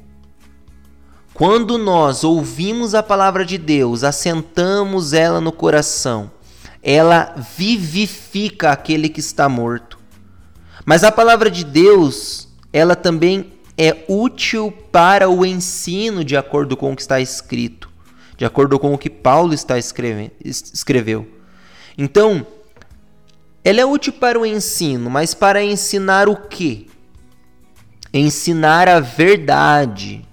Quando 1.33 1.77
nós 1.77 2.23
ouvimos 2.23 2.95
a 2.95 3.03
palavra 3.03 3.43
de 3.43 3.57
Deus, 3.57 4.05
assentamos 4.05 5.11
ela 5.11 5.41
no 5.41 5.51
coração, 5.51 6.31
ela 6.81 7.35
vivifica 7.57 8.71
aquele 8.71 9.09
que 9.09 9.19
está 9.19 9.49
morto. 9.49 9.99
Mas 10.85 11.03
a 11.03 11.11
palavra 11.11 11.51
de 11.51 11.65
Deus, 11.65 12.47
ela 12.71 12.95
também 12.95 13.51
é 13.77 14.05
útil 14.07 14.71
para 14.91 15.29
o 15.29 15.45
ensino, 15.45 16.23
de 16.23 16.37
acordo 16.37 16.77
com 16.77 16.93
o 16.93 16.95
que 16.95 17.01
está 17.01 17.19
escrito, 17.19 17.89
de 18.37 18.45
acordo 18.45 18.79
com 18.79 18.93
o 18.93 18.97
que 18.97 19.09
Paulo 19.09 19.53
está 19.53 19.77
escreveu. 19.77 21.27
Então, 21.97 22.47
ela 23.65 23.81
é 23.81 23.85
útil 23.85 24.13
para 24.13 24.39
o 24.39 24.45
ensino, 24.45 25.09
mas 25.09 25.33
para 25.33 25.63
ensinar 25.63 26.29
o 26.29 26.35
quê? 26.35 26.85
Ensinar 28.13 28.87
a 28.87 28.99
verdade. 28.99 30.23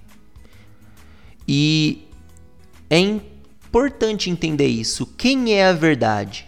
E 1.47 2.07
é 2.87 2.99
importante 2.99 4.29
entender 4.29 4.67
isso. 4.67 5.07
Quem 5.17 5.51
é 5.51 5.65
a 5.65 5.73
verdade? 5.73 6.45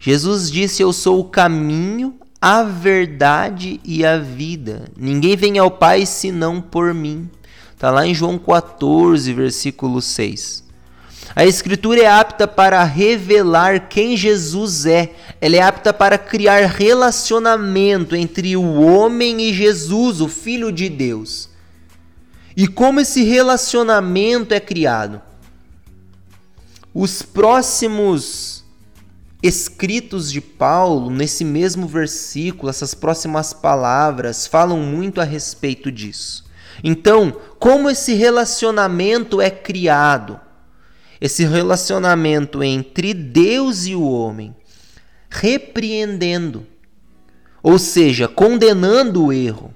Jesus 0.00 0.50
disse: 0.50 0.82
Eu 0.82 0.92
sou 0.92 1.20
o 1.20 1.24
caminho, 1.24 2.18
a 2.40 2.64
verdade 2.64 3.80
e 3.84 4.04
a 4.04 4.18
vida. 4.18 4.86
Ninguém 4.96 5.36
vem 5.36 5.56
ao 5.56 5.70
Pai 5.70 6.04
senão 6.04 6.60
por 6.60 6.92
mim. 6.92 7.30
Está 7.72 7.92
lá 7.92 8.04
em 8.04 8.12
João 8.12 8.38
14, 8.38 9.32
versículo 9.32 10.02
6. 10.02 10.61
A 11.34 11.46
Escritura 11.46 12.02
é 12.02 12.06
apta 12.06 12.46
para 12.46 12.84
revelar 12.84 13.88
quem 13.88 14.16
Jesus 14.16 14.84
é. 14.84 15.14
Ela 15.40 15.56
é 15.56 15.62
apta 15.62 15.92
para 15.92 16.18
criar 16.18 16.66
relacionamento 16.66 18.14
entre 18.14 18.54
o 18.56 18.82
homem 18.82 19.40
e 19.40 19.54
Jesus, 19.54 20.20
o 20.20 20.28
Filho 20.28 20.70
de 20.70 20.90
Deus. 20.90 21.48
E 22.54 22.68
como 22.68 23.00
esse 23.00 23.22
relacionamento 23.22 24.52
é 24.52 24.60
criado? 24.60 25.22
Os 26.94 27.22
próximos 27.22 28.62
escritos 29.42 30.30
de 30.30 30.40
Paulo, 30.40 31.10
nesse 31.10 31.44
mesmo 31.44 31.86
versículo, 31.86 32.68
essas 32.68 32.92
próximas 32.94 33.54
palavras, 33.54 34.46
falam 34.46 34.78
muito 34.78 35.18
a 35.18 35.24
respeito 35.24 35.90
disso. 35.90 36.44
Então, 36.84 37.34
como 37.58 37.88
esse 37.88 38.12
relacionamento 38.12 39.40
é 39.40 39.50
criado? 39.50 40.38
Esse 41.22 41.44
relacionamento 41.44 42.64
entre 42.64 43.14
Deus 43.14 43.86
e 43.86 43.94
o 43.94 44.02
homem, 44.02 44.52
repreendendo, 45.30 46.66
ou 47.62 47.78
seja, 47.78 48.26
condenando 48.26 49.26
o 49.26 49.32
erro, 49.32 49.72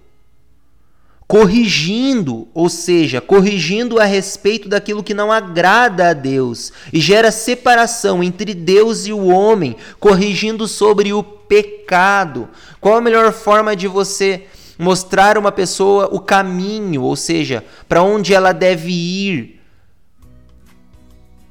corrigindo, 1.24 2.48
ou 2.52 2.68
seja, 2.68 3.20
corrigindo 3.20 4.00
a 4.00 4.04
respeito 4.04 4.68
daquilo 4.68 5.04
que 5.04 5.14
não 5.14 5.30
agrada 5.30 6.08
a 6.08 6.12
Deus 6.12 6.72
e 6.92 6.98
gera 6.98 7.30
separação 7.30 8.24
entre 8.24 8.52
Deus 8.52 9.06
e 9.06 9.12
o 9.12 9.26
homem, 9.26 9.76
corrigindo 10.00 10.66
sobre 10.66 11.12
o 11.12 11.22
pecado. 11.22 12.48
Qual 12.80 12.96
a 12.96 13.00
melhor 13.00 13.32
forma 13.32 13.76
de 13.76 13.86
você 13.86 14.46
mostrar 14.76 15.38
uma 15.38 15.52
pessoa 15.52 16.08
o 16.10 16.18
caminho, 16.18 17.02
ou 17.02 17.14
seja, 17.14 17.64
para 17.88 18.02
onde 18.02 18.34
ela 18.34 18.50
deve 18.50 18.90
ir, 18.90 19.55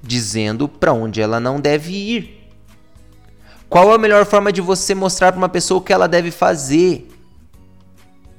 dizendo 0.06 0.68
para 0.68 0.94
onde 0.94 1.22
ela 1.22 1.40
não 1.40 1.60
deve 1.60 1.94
ir? 1.94 2.50
Qual 3.68 3.94
a 3.94 3.98
melhor 3.98 4.26
forma 4.26 4.52
de 4.52 4.62
você 4.62 4.94
mostrar 4.94 5.32
para 5.32 5.40
uma 5.40 5.50
pessoa 5.50 5.80
o 5.80 5.84
que 5.84 5.92
ela 5.92 6.08
deve 6.08 6.32
fazer? 6.32 7.10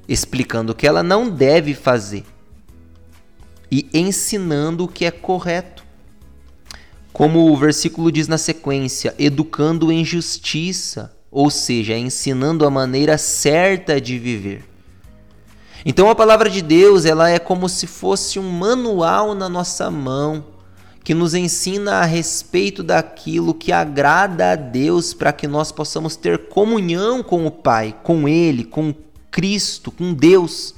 explicando 0.07 0.71
o 0.71 0.75
que 0.75 0.87
ela 0.87 1.03
não 1.03 1.29
deve 1.29 1.73
fazer 1.73 2.23
e 3.69 3.89
ensinando 3.93 4.85
o 4.85 4.87
que 4.87 5.05
é 5.05 5.11
correto. 5.11 5.83
Como 7.11 7.51
o 7.51 7.57
versículo 7.57 8.11
diz 8.11 8.27
na 8.27 8.37
sequência, 8.37 9.13
educando 9.19 9.91
em 9.91 10.05
justiça, 10.05 11.13
ou 11.29 11.49
seja, 11.49 11.97
ensinando 11.97 12.65
a 12.65 12.69
maneira 12.69 13.17
certa 13.17 13.99
de 13.99 14.17
viver. 14.17 14.63
Então 15.85 16.09
a 16.09 16.15
palavra 16.15 16.49
de 16.49 16.61
Deus, 16.61 17.05
ela 17.05 17.29
é 17.29 17.39
como 17.39 17.67
se 17.67 17.87
fosse 17.87 18.39
um 18.39 18.49
manual 18.49 19.35
na 19.35 19.49
nossa 19.49 19.91
mão 19.91 20.45
que 21.07 21.13
nos 21.13 21.33
ensina 21.33 21.99
a 21.99 22.03
respeito 22.03 22.83
daquilo 22.83 23.53
que 23.53 23.71
agrada 23.71 24.51
a 24.51 24.55
Deus 24.57 25.13
para 25.13 25.31
que 25.31 25.47
nós 25.47 25.71
possamos 25.71 26.17
ter 26.17 26.49
comunhão 26.49 27.23
com 27.23 27.45
o 27.47 27.49
Pai, 27.49 27.95
com 28.03 28.27
ele, 28.27 28.65
com 28.65 28.93
Cristo, 29.31 29.89
com 29.89 30.13
Deus, 30.13 30.75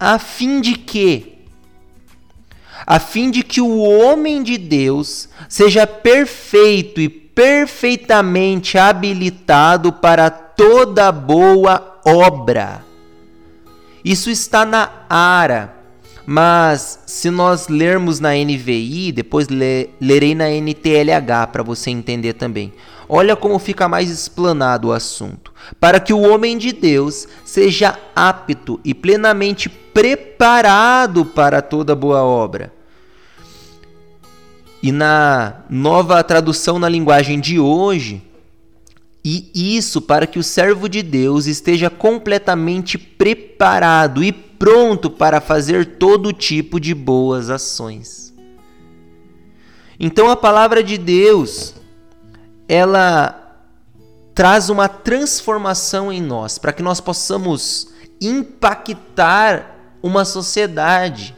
a 0.00 0.18
fim 0.18 0.60
de 0.60 0.74
que 0.74 1.44
a 2.84 2.98
fim 2.98 3.30
de 3.30 3.44
que 3.44 3.60
o 3.60 3.78
homem 3.78 4.42
de 4.42 4.58
Deus 4.58 5.28
seja 5.48 5.86
perfeito 5.86 7.00
e 7.00 7.08
perfeitamente 7.08 8.76
habilitado 8.76 9.92
para 9.92 10.28
toda 10.28 11.12
boa 11.12 12.00
obra. 12.04 12.84
Isso 14.04 14.28
está 14.28 14.64
na 14.64 14.90
Ara, 15.08 15.73
mas 16.26 17.00
se 17.06 17.30
nós 17.30 17.68
lermos 17.68 18.18
na 18.18 18.30
NVI, 18.30 19.12
depois 19.12 19.48
le, 19.48 19.90
lerei 20.00 20.34
na 20.34 20.48
NTLH 20.48 21.48
para 21.52 21.62
você 21.62 21.90
entender 21.90 22.32
também. 22.34 22.72
Olha 23.08 23.36
como 23.36 23.58
fica 23.58 23.86
mais 23.88 24.08
explanado 24.08 24.88
o 24.88 24.92
assunto. 24.92 25.52
Para 25.78 26.00
que 26.00 26.12
o 26.12 26.20
homem 26.20 26.56
de 26.56 26.72
Deus 26.72 27.28
seja 27.44 27.98
apto 28.16 28.80
e 28.84 28.94
plenamente 28.94 29.68
preparado 29.68 31.24
para 31.24 31.60
toda 31.60 31.94
boa 31.94 32.22
obra. 32.22 32.72
E 34.82 34.90
na 34.90 35.62
nova 35.68 36.22
tradução 36.22 36.78
na 36.78 36.88
linguagem 36.88 37.40
de 37.40 37.58
hoje, 37.58 38.22
e 39.24 39.50
isso 39.54 40.02
para 40.02 40.26
que 40.26 40.38
o 40.38 40.42
servo 40.42 40.86
de 40.86 41.02
Deus 41.02 41.46
esteja 41.46 41.88
completamente 41.88 42.98
preparado 42.98 44.22
e 44.22 44.43
pronto 44.58 45.10
para 45.10 45.40
fazer 45.40 45.96
todo 45.96 46.32
tipo 46.32 46.78
de 46.80 46.94
boas 46.94 47.50
ações. 47.50 48.34
Então 49.98 50.30
a 50.30 50.36
palavra 50.36 50.82
de 50.82 50.98
Deus 50.98 51.74
ela 52.68 53.40
traz 54.34 54.68
uma 54.68 54.88
transformação 54.88 56.12
em 56.12 56.20
nós, 56.20 56.58
para 56.58 56.72
que 56.72 56.82
nós 56.82 57.00
possamos 57.00 57.88
impactar 58.20 59.76
uma 60.02 60.24
sociedade. 60.24 61.36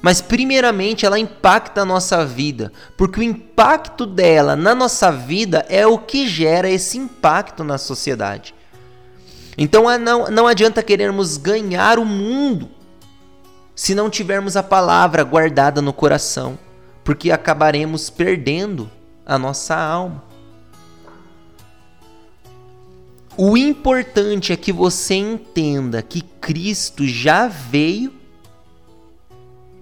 Mas, 0.00 0.20
primeiramente, 0.20 1.04
ela 1.04 1.18
impacta 1.18 1.82
a 1.82 1.84
nossa 1.84 2.24
vida, 2.24 2.72
porque 2.96 3.18
o 3.18 3.22
impacto 3.22 4.06
dela 4.06 4.54
na 4.54 4.74
nossa 4.74 5.10
vida 5.10 5.66
é 5.68 5.84
o 5.86 5.98
que 5.98 6.28
gera 6.28 6.70
esse 6.70 6.96
impacto 6.96 7.64
na 7.64 7.78
sociedade. 7.78 8.54
Então, 9.60 9.90
é, 9.90 9.98
não, 9.98 10.30
não 10.30 10.46
adianta 10.46 10.84
querermos 10.84 11.36
ganhar 11.36 11.98
o 11.98 12.04
mundo 12.04 12.70
se 13.74 13.92
não 13.92 14.08
tivermos 14.08 14.56
a 14.56 14.62
palavra 14.62 15.24
guardada 15.24 15.82
no 15.82 15.92
coração, 15.92 16.56
porque 17.02 17.32
acabaremos 17.32 18.08
perdendo 18.08 18.88
a 19.26 19.36
nossa 19.36 19.76
alma. 19.76 20.22
O 23.36 23.56
importante 23.56 24.52
é 24.52 24.56
que 24.56 24.72
você 24.72 25.14
entenda 25.14 26.02
que 26.02 26.22
Cristo 26.22 27.06
já 27.06 27.46
veio 27.46 28.12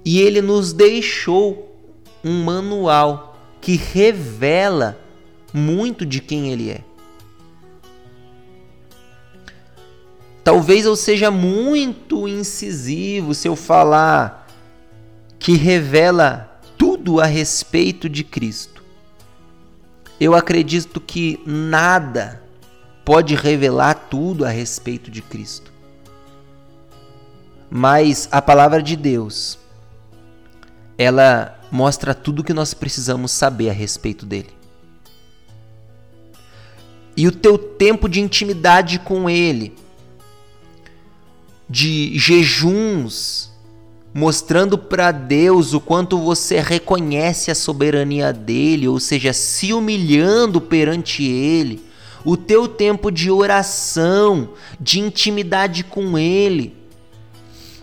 e 0.04 0.20
ele 0.20 0.40
nos 0.40 0.72
deixou 0.72 1.74
um 2.22 2.44
manual 2.44 3.36
que 3.60 3.76
revela 3.76 4.98
muito 5.52 6.04
de 6.04 6.20
quem 6.20 6.52
ele 6.52 6.70
é. 6.70 6.85
Talvez 10.46 10.86
eu 10.86 10.94
seja 10.94 11.30
muito 11.30 12.26
incisivo 12.26 13.34
se 13.34 13.48
eu 13.48 13.56
falar 13.56 14.48
que 15.38 15.56
revela 15.56 16.60
tudo 16.78 17.20
a 17.20 17.26
respeito 17.26 18.08
de 18.08 18.24
Cristo 18.24 18.76
eu 20.18 20.34
acredito 20.34 21.00
que 21.00 21.40
nada 21.44 22.42
pode 23.04 23.34
revelar 23.34 23.94
tudo 23.94 24.44
a 24.44 24.48
respeito 24.48 25.10
de 25.10 25.20
Cristo. 25.20 25.72
Mas 27.70 28.28
a 28.32 28.40
palavra 28.40 28.82
de 28.82 28.96
Deus, 28.96 29.58
ela 30.96 31.58
mostra 31.70 32.14
tudo 32.14 32.40
o 32.40 32.44
que 32.44 32.54
nós 32.54 32.72
precisamos 32.72 33.30
saber 33.30 33.68
a 33.68 33.72
respeito 33.72 34.24
dele. 34.24 34.54
E 37.16 37.26
o 37.26 37.32
teu 37.32 37.58
tempo 37.58 38.08
de 38.08 38.20
intimidade 38.20 38.98
com 38.98 39.28
ele, 39.28 39.74
de 41.68 42.16
jejuns, 42.18 43.50
mostrando 44.14 44.78
para 44.78 45.12
Deus 45.12 45.74
o 45.74 45.80
quanto 45.80 46.18
você 46.18 46.60
reconhece 46.60 47.50
a 47.50 47.54
soberania 47.54 48.32
dele, 48.32 48.88
ou 48.88 48.98
seja, 48.98 49.32
se 49.32 49.72
humilhando 49.72 50.60
perante 50.60 51.22
ele, 51.24 51.84
o 52.24 52.36
teu 52.36 52.66
tempo 52.66 53.10
de 53.10 53.30
oração, 53.30 54.50
de 54.80 55.00
intimidade 55.00 55.84
com 55.84 56.18
ele, 56.18 56.74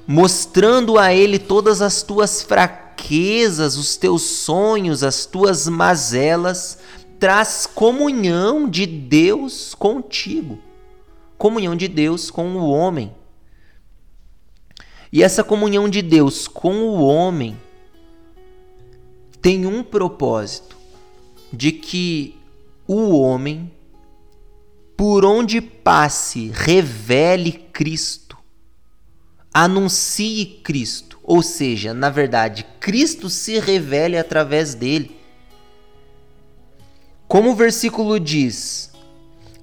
mostrando 0.07 0.97
a 0.97 1.13
ele 1.13 1.37
todas 1.39 1.81
as 1.81 2.01
tuas 2.01 2.41
fraquezas, 2.41 3.77
os 3.77 3.95
teus 3.95 4.23
sonhos, 4.23 5.03
as 5.03 5.25
tuas 5.25 5.67
mazelas, 5.67 6.79
traz 7.19 7.65
comunhão 7.65 8.69
de 8.69 8.85
Deus 8.85 9.73
contigo. 9.73 10.59
Comunhão 11.37 11.75
de 11.75 11.87
Deus 11.87 12.29
com 12.29 12.55
o 12.55 12.69
homem. 12.69 13.13
E 15.13 15.21
essa 15.21 15.43
comunhão 15.43 15.87
de 15.87 16.01
Deus 16.01 16.47
com 16.47 16.73
o 16.73 17.03
homem 17.03 17.55
tem 19.39 19.63
um 19.67 19.83
propósito 19.83 20.75
de 21.51 21.71
que 21.71 22.35
o 22.87 23.15
homem, 23.19 23.71
por 24.97 25.23
onde 25.23 25.61
passe, 25.61 26.49
revele 26.51 27.51
Cristo, 27.51 28.35
anuncie 29.53 30.59
Cristo, 30.63 31.19
ou 31.21 31.43
seja, 31.43 31.93
na 31.93 32.09
verdade, 32.09 32.65
Cristo 32.79 33.29
se 33.29 33.59
revele 33.59 34.17
através 34.17 34.73
dele. 34.73 35.15
Como 37.27 37.51
o 37.51 37.55
versículo 37.55 38.19
diz, 38.19 38.91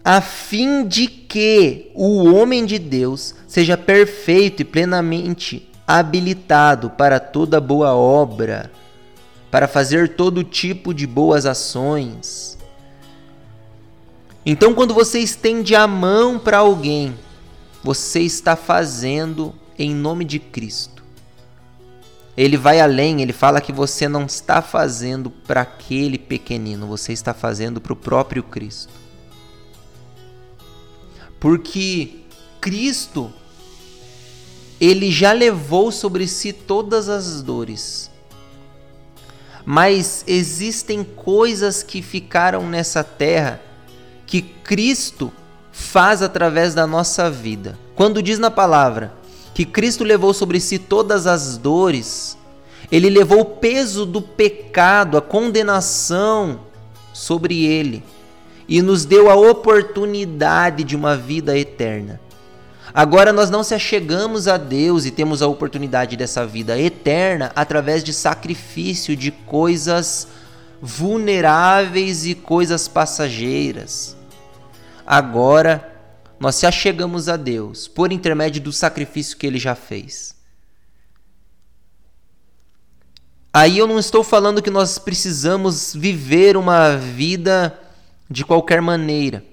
a 0.04 0.20
fim 0.20 0.86
de 0.86 1.08
que 1.08 1.90
o 1.92 2.32
homem 2.32 2.64
de 2.64 2.78
Deus 2.78 3.34
seja 3.50 3.76
perfeito 3.76 4.62
e 4.62 4.64
plenamente 4.64 5.68
habilitado 5.84 6.88
para 6.88 7.18
toda 7.18 7.60
boa 7.60 7.92
obra, 7.96 8.70
para 9.50 9.66
fazer 9.66 10.14
todo 10.14 10.44
tipo 10.44 10.94
de 10.94 11.04
boas 11.04 11.46
ações. 11.46 12.56
Então, 14.46 14.72
quando 14.72 14.94
você 14.94 15.18
estende 15.18 15.74
a 15.74 15.84
mão 15.88 16.38
para 16.38 16.58
alguém, 16.58 17.18
você 17.82 18.20
está 18.20 18.54
fazendo 18.54 19.52
em 19.76 19.96
nome 19.96 20.24
de 20.24 20.38
Cristo. 20.38 21.02
Ele 22.36 22.56
vai 22.56 22.80
além, 22.80 23.20
ele 23.20 23.32
fala 23.32 23.60
que 23.60 23.72
você 23.72 24.06
não 24.06 24.26
está 24.26 24.62
fazendo 24.62 25.28
para 25.28 25.62
aquele 25.62 26.18
pequenino, 26.18 26.86
você 26.86 27.12
está 27.12 27.34
fazendo 27.34 27.80
para 27.80 27.94
o 27.94 27.96
próprio 27.96 28.44
Cristo. 28.44 28.92
Porque 31.40 32.20
Cristo, 32.60 33.32
ele 34.80 35.10
já 35.10 35.32
levou 35.32 35.92
sobre 35.92 36.26
si 36.26 36.52
todas 36.52 37.08
as 37.08 37.42
dores. 37.42 38.10
Mas 39.64 40.24
existem 40.26 41.04
coisas 41.04 41.82
que 41.82 42.00
ficaram 42.00 42.66
nessa 42.66 43.04
terra 43.04 43.60
que 44.26 44.40
Cristo 44.40 45.30
faz 45.70 46.22
através 46.22 46.74
da 46.74 46.86
nossa 46.86 47.30
vida. 47.30 47.78
Quando 47.94 48.22
diz 48.22 48.38
na 48.38 48.50
palavra 48.50 49.12
que 49.52 49.64
Cristo 49.64 50.02
levou 50.02 50.32
sobre 50.32 50.58
si 50.60 50.78
todas 50.78 51.26
as 51.26 51.58
dores, 51.58 52.38
ele 52.90 53.10
levou 53.10 53.40
o 53.40 53.44
peso 53.44 54.06
do 54.06 54.22
pecado, 54.22 55.18
a 55.18 55.22
condenação 55.22 56.60
sobre 57.12 57.64
ele 57.64 58.02
e 58.66 58.80
nos 58.80 59.04
deu 59.04 59.28
a 59.28 59.34
oportunidade 59.34 60.84
de 60.84 60.96
uma 60.96 61.16
vida 61.16 61.58
eterna. 61.58 62.20
Agora 62.92 63.32
nós 63.32 63.50
não 63.50 63.62
se 63.62 63.74
achegamos 63.74 64.48
a 64.48 64.56
Deus 64.56 65.04
e 65.04 65.10
temos 65.10 65.42
a 65.42 65.46
oportunidade 65.46 66.16
dessa 66.16 66.46
vida 66.46 66.78
eterna 66.78 67.52
através 67.54 68.02
de 68.02 68.12
sacrifício 68.12 69.16
de 69.16 69.30
coisas 69.30 70.28
vulneráveis 70.82 72.26
e 72.26 72.34
coisas 72.34 72.88
passageiras. 72.88 74.16
Agora 75.06 75.92
nós 76.38 76.54
se 76.56 76.66
achegamos 76.66 77.28
a 77.28 77.36
Deus 77.36 77.86
por 77.86 78.12
intermédio 78.12 78.62
do 78.62 78.72
sacrifício 78.72 79.36
que 79.36 79.46
ele 79.46 79.58
já 79.58 79.74
fez. 79.74 80.34
Aí 83.52 83.78
eu 83.78 83.86
não 83.86 83.98
estou 83.98 84.22
falando 84.22 84.62
que 84.62 84.70
nós 84.70 84.98
precisamos 84.98 85.94
viver 85.94 86.56
uma 86.56 86.96
vida 86.96 87.78
de 88.30 88.44
qualquer 88.44 88.80
maneira. 88.80 89.44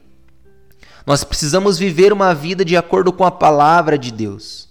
Nós 1.08 1.24
precisamos 1.24 1.80
viver 1.80 2.12
uma 2.12 2.36
vida 2.36 2.66
de 2.66 2.76
acordo 2.76 3.14
com 3.14 3.24
a 3.24 3.32
palavra 3.32 3.98
de 3.98 4.12
Deus. 4.12 4.68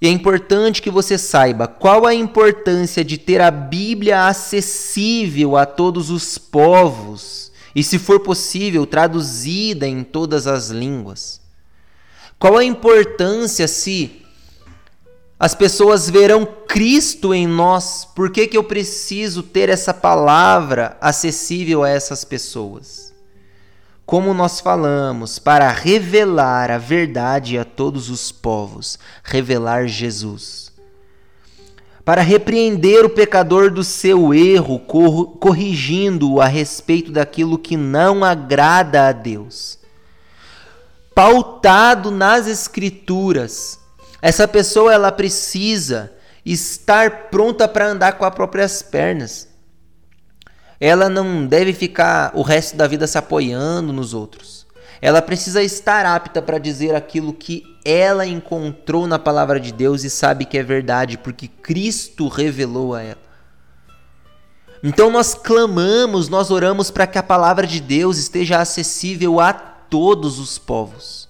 E 0.00 0.06
é 0.06 0.10
importante 0.10 0.80
que 0.80 0.90
você 0.90 1.18
saiba 1.18 1.66
qual 1.66 2.06
a 2.06 2.14
importância 2.14 3.04
de 3.04 3.18
ter 3.18 3.40
a 3.40 3.50
Bíblia 3.50 4.28
acessível 4.28 5.56
a 5.56 5.66
todos 5.66 6.08
os 6.08 6.38
povos 6.38 7.50
e, 7.74 7.82
se 7.82 7.98
for 7.98 8.20
possível, 8.20 8.86
traduzida 8.86 9.88
em 9.88 10.04
todas 10.04 10.46
as 10.46 10.68
línguas. 10.68 11.40
Qual 12.38 12.56
a 12.56 12.62
importância 12.62 13.66
se 13.66 14.22
as 15.36 15.52
pessoas 15.52 16.08
verão 16.08 16.46
Cristo 16.68 17.34
em 17.34 17.44
nós. 17.44 18.06
Por 18.14 18.30
que, 18.30 18.46
que 18.46 18.56
eu 18.56 18.62
preciso 18.62 19.42
ter 19.42 19.68
essa 19.68 19.92
palavra 19.92 20.96
acessível 21.00 21.82
a 21.82 21.88
essas 21.88 22.24
pessoas? 22.24 23.13
Como 24.06 24.34
nós 24.34 24.60
falamos, 24.60 25.38
para 25.38 25.70
revelar 25.70 26.70
a 26.70 26.76
verdade 26.76 27.58
a 27.58 27.64
todos 27.64 28.10
os 28.10 28.30
povos, 28.30 28.98
revelar 29.22 29.86
Jesus. 29.86 30.70
Para 32.04 32.20
repreender 32.20 33.06
o 33.06 33.10
pecador 33.10 33.70
do 33.70 33.82
seu 33.82 34.34
erro, 34.34 34.78
corrigindo-o 34.78 36.38
a 36.38 36.46
respeito 36.46 37.10
daquilo 37.10 37.58
que 37.58 37.78
não 37.78 38.22
agrada 38.22 39.08
a 39.08 39.12
Deus. 39.12 39.78
Pautado 41.14 42.10
nas 42.10 42.46
Escrituras, 42.46 43.80
essa 44.20 44.46
pessoa 44.46 44.92
ela 44.92 45.10
precisa 45.10 46.12
estar 46.44 47.30
pronta 47.30 47.66
para 47.66 47.88
andar 47.88 48.18
com 48.18 48.26
as 48.26 48.34
próprias 48.34 48.82
pernas. 48.82 49.48
Ela 50.80 51.08
não 51.08 51.46
deve 51.46 51.72
ficar 51.72 52.32
o 52.34 52.42
resto 52.42 52.76
da 52.76 52.86
vida 52.86 53.06
se 53.06 53.16
apoiando 53.16 53.92
nos 53.92 54.12
outros. 54.12 54.66
Ela 55.00 55.20
precisa 55.20 55.62
estar 55.62 56.06
apta 56.06 56.40
para 56.40 56.58
dizer 56.58 56.94
aquilo 56.94 57.32
que 57.32 57.62
ela 57.84 58.26
encontrou 58.26 59.06
na 59.06 59.18
palavra 59.18 59.60
de 59.60 59.72
Deus 59.72 60.02
e 60.02 60.10
sabe 60.10 60.44
que 60.44 60.56
é 60.56 60.62
verdade, 60.62 61.18
porque 61.18 61.46
Cristo 61.46 62.28
revelou 62.28 62.94
a 62.94 63.02
ela. 63.02 63.24
Então 64.82 65.10
nós 65.10 65.34
clamamos, 65.34 66.28
nós 66.28 66.50
oramos 66.50 66.90
para 66.90 67.06
que 67.06 67.18
a 67.18 67.22
palavra 67.22 67.66
de 67.66 67.80
Deus 67.80 68.18
esteja 68.18 68.60
acessível 68.60 69.40
a 69.40 69.52
todos 69.52 70.38
os 70.38 70.58
povos. 70.58 71.28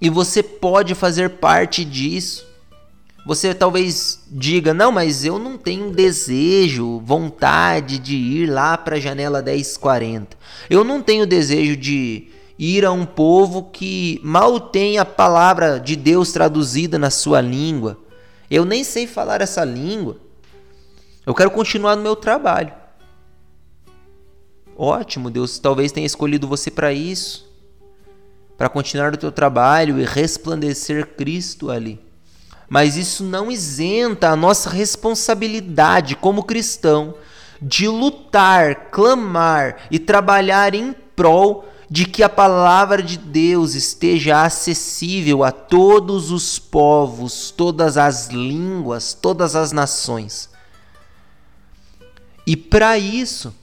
E 0.00 0.10
você 0.10 0.42
pode 0.42 0.94
fazer 0.94 1.30
parte 1.30 1.84
disso. 1.84 2.46
Você 3.24 3.54
talvez 3.54 4.24
diga: 4.30 4.74
"Não, 4.74 4.90
mas 4.90 5.24
eu 5.24 5.38
não 5.38 5.56
tenho 5.56 5.90
desejo, 5.90 7.00
vontade 7.00 7.98
de 7.98 8.16
ir 8.16 8.46
lá 8.46 8.76
para 8.76 8.96
a 8.96 9.00
janela 9.00 9.40
1040. 9.40 10.36
Eu 10.68 10.82
não 10.82 11.00
tenho 11.00 11.26
desejo 11.26 11.76
de 11.76 12.28
ir 12.58 12.84
a 12.84 12.92
um 12.92 13.06
povo 13.06 13.70
que 13.70 14.20
mal 14.22 14.58
tem 14.58 14.98
a 14.98 15.04
palavra 15.04 15.78
de 15.78 15.94
Deus 15.96 16.32
traduzida 16.32 16.98
na 16.98 17.10
sua 17.10 17.40
língua. 17.40 17.98
Eu 18.50 18.64
nem 18.64 18.84
sei 18.84 19.06
falar 19.06 19.40
essa 19.40 19.64
língua. 19.64 20.16
Eu 21.24 21.34
quero 21.34 21.50
continuar 21.50 21.96
no 21.96 22.02
meu 22.02 22.16
trabalho." 22.16 22.72
Ótimo, 24.76 25.30
Deus 25.30 25.58
talvez 25.58 25.92
tenha 25.92 26.06
escolhido 26.06 26.48
você 26.48 26.70
para 26.70 26.92
isso 26.92 27.52
para 28.62 28.68
continuar 28.68 29.12
o 29.12 29.16
teu 29.16 29.32
trabalho 29.32 29.98
e 29.98 30.04
resplandecer 30.04 31.16
Cristo 31.16 31.68
ali. 31.68 32.00
Mas 32.72 32.96
isso 32.96 33.22
não 33.22 33.52
isenta 33.52 34.30
a 34.30 34.34
nossa 34.34 34.70
responsabilidade 34.70 36.16
como 36.16 36.42
cristão 36.42 37.16
de 37.60 37.86
lutar, 37.86 38.88
clamar 38.90 39.76
e 39.90 39.98
trabalhar 39.98 40.74
em 40.74 40.94
prol 41.14 41.68
de 41.90 42.06
que 42.06 42.22
a 42.22 42.30
palavra 42.30 43.02
de 43.02 43.18
Deus 43.18 43.74
esteja 43.74 44.42
acessível 44.42 45.44
a 45.44 45.52
todos 45.52 46.30
os 46.30 46.58
povos, 46.58 47.50
todas 47.50 47.98
as 47.98 48.28
línguas, 48.28 49.12
todas 49.12 49.54
as 49.54 49.70
nações. 49.70 50.48
E 52.46 52.56
para 52.56 52.96
isso, 52.96 53.54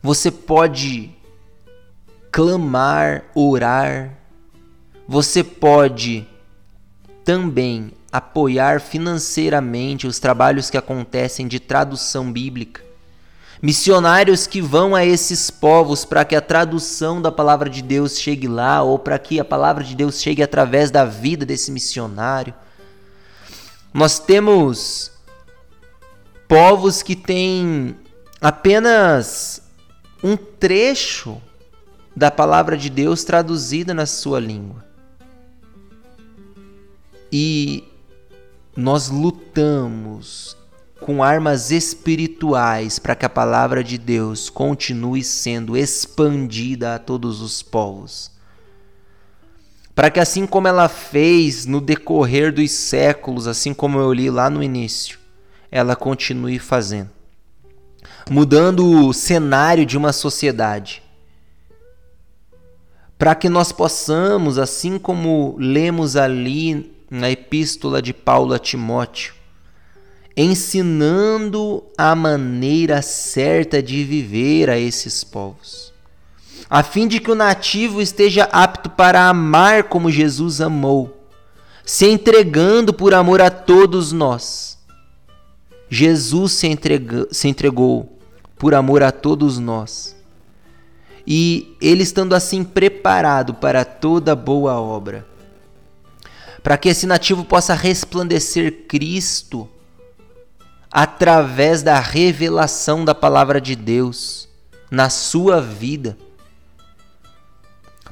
você 0.00 0.30
pode 0.30 1.10
clamar, 2.30 3.24
orar. 3.34 4.16
Você 5.08 5.42
pode 5.42 6.28
também 7.24 7.92
apoiar 8.10 8.80
financeiramente 8.80 10.06
os 10.06 10.18
trabalhos 10.18 10.68
que 10.68 10.76
acontecem 10.76 11.48
de 11.48 11.58
tradução 11.58 12.30
bíblica. 12.30 12.82
Missionários 13.62 14.46
que 14.46 14.60
vão 14.60 14.94
a 14.94 15.04
esses 15.04 15.48
povos 15.48 16.04
para 16.04 16.24
que 16.24 16.34
a 16.34 16.40
tradução 16.40 17.22
da 17.22 17.30
palavra 17.30 17.70
de 17.70 17.80
Deus 17.80 18.18
chegue 18.18 18.48
lá, 18.48 18.82
ou 18.82 18.98
para 18.98 19.18
que 19.18 19.38
a 19.38 19.44
palavra 19.44 19.84
de 19.84 19.94
Deus 19.94 20.20
chegue 20.20 20.42
através 20.42 20.90
da 20.90 21.04
vida 21.04 21.46
desse 21.46 21.70
missionário. 21.70 22.52
Nós 23.94 24.18
temos 24.18 25.12
povos 26.48 27.02
que 27.02 27.14
têm 27.14 27.94
apenas 28.40 29.62
um 30.24 30.36
trecho 30.36 31.40
da 32.16 32.30
palavra 32.30 32.76
de 32.76 32.90
Deus 32.90 33.22
traduzida 33.22 33.94
na 33.94 34.06
sua 34.06 34.40
língua. 34.40 34.91
E 37.32 37.84
nós 38.76 39.08
lutamos 39.08 40.56
com 41.00 41.22
armas 41.22 41.70
espirituais 41.70 42.98
para 42.98 43.16
que 43.16 43.24
a 43.24 43.30
palavra 43.30 43.82
de 43.82 43.96
Deus 43.96 44.50
continue 44.50 45.24
sendo 45.24 45.76
expandida 45.76 46.94
a 46.94 46.98
todos 46.98 47.40
os 47.40 47.62
povos. 47.62 48.30
Para 49.94 50.10
que, 50.10 50.20
assim 50.20 50.46
como 50.46 50.68
ela 50.68 50.88
fez 50.88 51.66
no 51.66 51.80
decorrer 51.80 52.52
dos 52.52 52.70
séculos, 52.70 53.46
assim 53.46 53.74
como 53.74 53.98
eu 53.98 54.12
li 54.12 54.30
lá 54.30 54.48
no 54.48 54.62
início, 54.62 55.18
ela 55.70 55.96
continue 55.96 56.58
fazendo 56.58 57.10
mudando 58.30 59.06
o 59.06 59.12
cenário 59.12 59.84
de 59.84 59.96
uma 59.96 60.12
sociedade. 60.12 61.02
Para 63.18 63.34
que 63.34 63.48
nós 63.48 63.70
possamos, 63.70 64.58
assim 64.58 64.98
como 64.98 65.56
lemos 65.58 66.16
ali 66.16 66.91
na 67.12 67.30
epístola 67.30 68.00
de 68.00 68.14
Paulo 68.14 68.54
a 68.54 68.58
Timóteo, 68.58 69.34
ensinando 70.34 71.84
a 71.96 72.14
maneira 72.14 73.02
certa 73.02 73.82
de 73.82 74.02
viver 74.02 74.70
a 74.70 74.78
esses 74.78 75.22
povos, 75.22 75.92
a 76.70 76.82
fim 76.82 77.06
de 77.06 77.20
que 77.20 77.30
o 77.30 77.34
nativo 77.34 78.00
esteja 78.00 78.44
apto 78.44 78.88
para 78.88 79.28
amar 79.28 79.84
como 79.84 80.10
Jesus 80.10 80.62
amou, 80.62 81.28
se 81.84 82.06
entregando 82.06 82.94
por 82.94 83.12
amor 83.12 83.42
a 83.42 83.50
todos 83.50 84.10
nós. 84.10 84.78
Jesus 85.90 86.52
se, 86.52 86.66
entregou, 86.66 87.26
se 87.30 87.46
entregou 87.46 88.18
por 88.56 88.74
amor 88.74 89.02
a 89.02 89.12
todos 89.12 89.58
nós. 89.58 90.16
E 91.26 91.76
ele 91.78 92.04
estando 92.04 92.34
assim 92.34 92.64
preparado 92.64 93.52
para 93.52 93.84
toda 93.84 94.34
boa 94.34 94.80
obra, 94.80 95.26
para 96.62 96.76
que 96.76 96.88
esse 96.88 97.06
nativo 97.06 97.44
possa 97.44 97.74
resplandecer 97.74 98.86
Cristo 98.86 99.68
através 100.90 101.82
da 101.82 101.98
revelação 101.98 103.04
da 103.04 103.14
palavra 103.14 103.60
de 103.60 103.74
Deus 103.74 104.48
na 104.90 105.08
sua 105.08 105.60
vida. 105.60 106.16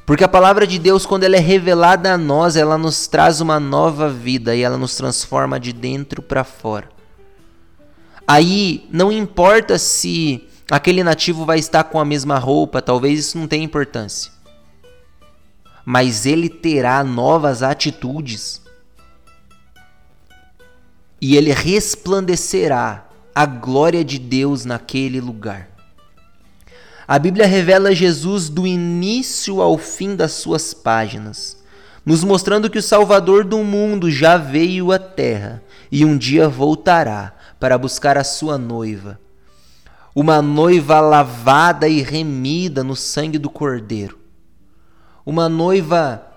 Porque 0.05 0.23
a 0.23 0.27
palavra 0.27 0.65
de 0.65 0.79
Deus, 0.79 1.05
quando 1.05 1.23
ela 1.23 1.37
é 1.37 1.39
revelada 1.39 2.13
a 2.13 2.17
nós, 2.17 2.55
ela 2.55 2.77
nos 2.77 3.07
traz 3.07 3.39
uma 3.39 3.59
nova 3.59 4.09
vida 4.09 4.55
e 4.55 4.61
ela 4.61 4.77
nos 4.77 4.95
transforma 4.95 5.59
de 5.59 5.71
dentro 5.71 6.21
para 6.21 6.43
fora. 6.43 6.89
Aí 8.27 8.87
não 8.91 9.11
importa 9.11 9.77
se 9.77 10.47
aquele 10.69 11.03
nativo 11.03 11.45
vai 11.45 11.59
estar 11.59 11.83
com 11.85 11.99
a 11.99 12.05
mesma 12.05 12.37
roupa, 12.39 12.81
talvez 12.81 13.19
isso 13.19 13.37
não 13.37 13.47
tenha 13.47 13.63
importância. 13.63 14.31
Mas 15.85 16.25
ele 16.25 16.49
terá 16.49 17.03
novas 17.03 17.63
atitudes 17.63 18.61
e 21.21 21.37
ele 21.37 21.53
resplandecerá 21.53 23.05
a 23.33 23.45
glória 23.45 24.03
de 24.03 24.17
Deus 24.17 24.65
naquele 24.65 25.21
lugar. 25.21 25.69
A 27.07 27.19
Bíblia 27.19 27.45
revela 27.45 27.93
Jesus 27.93 28.49
do 28.49 28.65
início 28.65 29.61
ao 29.61 29.77
fim 29.77 30.15
das 30.15 30.31
suas 30.31 30.73
páginas, 30.73 31.57
nos 32.05 32.23
mostrando 32.23 32.69
que 32.69 32.79
o 32.79 32.81
Salvador 32.81 33.43
do 33.43 33.59
mundo 33.59 34.09
já 34.09 34.37
veio 34.37 34.91
à 34.91 34.97
terra 34.97 35.61
e 35.91 36.03
um 36.03 36.17
dia 36.17 36.49
voltará 36.49 37.33
para 37.59 37.77
buscar 37.77 38.17
a 38.17 38.23
sua 38.23 38.57
noiva. 38.57 39.19
Uma 40.15 40.41
noiva 40.41 40.99
lavada 40.99 41.87
e 41.87 42.01
remida 42.01 42.83
no 42.83 42.95
sangue 42.95 43.37
do 43.37 43.49
Cordeiro. 43.49 44.20
Uma 45.25 45.47
noiva 45.47 46.27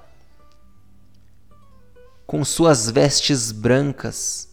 com 2.26 2.45
suas 2.45 2.91
vestes 2.91 3.51
brancas, 3.51 4.49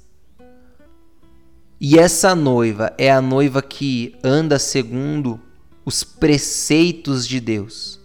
e 1.80 1.98
essa 1.98 2.36
noiva 2.36 2.94
é 2.98 3.12
a 3.12 3.22
noiva 3.22 3.62
que 3.62 4.16
anda 4.24 4.60
segundo 4.60 5.40
os 5.84 6.04
preceitos 6.04 7.28
de 7.28 7.40
Deus, 7.40 8.00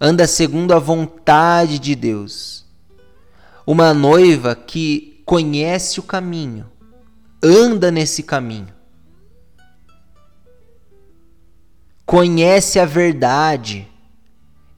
anda 0.00 0.26
segundo 0.26 0.72
a 0.72 0.78
vontade 0.78 1.78
de 1.78 1.94
Deus. 1.94 2.64
Uma 3.66 3.92
noiva 3.92 4.54
que 4.54 5.22
conhece 5.26 5.98
o 5.98 6.02
caminho, 6.02 6.70
anda 7.42 7.90
nesse 7.90 8.22
caminho, 8.22 8.72
conhece 12.06 12.78
a 12.78 12.86
verdade 12.86 13.90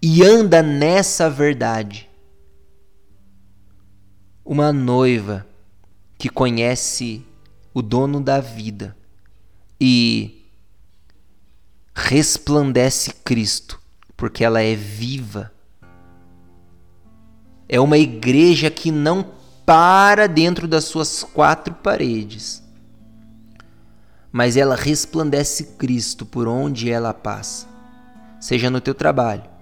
e 0.09 0.23
anda 0.23 0.63
nessa 0.63 1.29
verdade. 1.29 2.09
Uma 4.45 4.73
noiva 4.73 5.45
que 6.17 6.29
conhece 6.29 7.27
o 7.75 7.83
dono 7.83 8.21
da 8.21 8.39
vida 8.39 8.97
e 9.81 10.47
resplandece 11.93 13.15
Cristo, 13.25 13.83
porque 14.17 14.45
ela 14.45 14.63
é 14.63 14.77
viva. 14.77 15.51
É 17.69 17.81
uma 17.81 17.99
igreja 17.99 18.71
que 18.71 18.93
não 18.93 19.33
para 19.67 20.29
dentro 20.29 20.69
das 20.69 20.85
suas 20.85 21.25
quatro 21.25 21.75
paredes, 21.75 22.63
mas 24.31 24.57
ela 24.57 24.77
resplandece 24.77 25.65
Cristo 25.77 26.25
por 26.25 26.47
onde 26.47 26.93
ela 26.93 27.13
passa, 27.13 27.67
seja 28.39 28.71
no 28.71 28.81
teu 28.81 28.95
trabalho, 28.95 29.56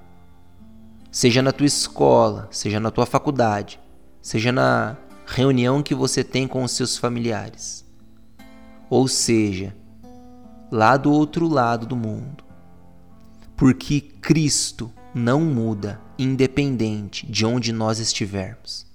seja 1.15 1.41
na 1.41 1.53
tua 1.53 1.67
escola, 1.67 2.49
seja 2.51 2.81
na 2.81 2.91
tua 2.91 3.07
faculdade, 3.07 3.79
seja 4.21 4.51
na 4.51 4.97
reunião 5.27 5.83
que 5.83 5.95
você 5.95 6.25
tem 6.25 6.49
com 6.49 6.65
os 6.65 6.73
seus 6.73 6.97
familiares 6.99 7.85
ou 8.91 9.09
seja, 9.09 9.75
lá 10.71 10.97
do 10.97 11.11
outro 11.11 11.49
lado 11.49 11.87
do 11.87 11.97
mundo. 11.97 12.45
Porque 13.57 14.01
Cristo 14.01 14.91
não 15.15 15.41
muda 15.41 16.01
independente 16.19 17.27
de 17.27 17.47
onde 17.47 17.73
nós 17.73 17.99
estivermos. 17.99 18.87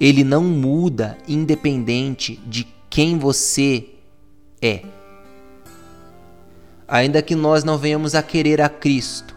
Ele 0.00 0.24
não 0.24 0.44
muda 0.44 1.16
independente 1.26 2.36
de 2.46 2.66
quem 2.90 3.18
você 3.18 3.88
é. 4.60 4.82
Ainda 6.86 7.22
que 7.22 7.34
nós 7.34 7.64
não 7.64 7.78
venhamos 7.78 8.14
a 8.14 8.22
querer 8.22 8.60
a 8.60 8.68
Cristo, 8.68 9.34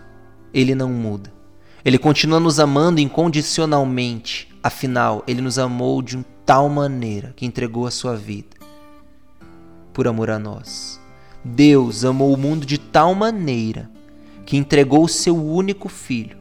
ele 0.53 0.75
não 0.75 0.89
muda. 0.89 1.36
Ele 1.87 1.97
continua 1.97 2.37
nos 2.37 2.59
amando 2.59 2.99
incondicionalmente. 2.99 4.49
Afinal, 4.61 5.23
ele 5.25 5.39
nos 5.39 5.57
amou 5.57 6.01
de 6.01 6.21
tal 6.45 6.67
maneira 6.67 7.31
que 7.33 7.45
entregou 7.45 7.87
a 7.87 7.91
sua 7.91 8.13
vida 8.13 8.57
por 9.93 10.05
amor 10.05 10.29
a 10.29 10.37
nós. 10.37 10.99
Deus 11.45 12.03
amou 12.03 12.33
o 12.33 12.37
mundo 12.37 12.65
de 12.65 12.77
tal 12.77 13.15
maneira 13.15 13.89
que 14.45 14.57
entregou 14.57 15.05
o 15.05 15.07
seu 15.07 15.41
único 15.41 15.87
filho, 15.87 16.37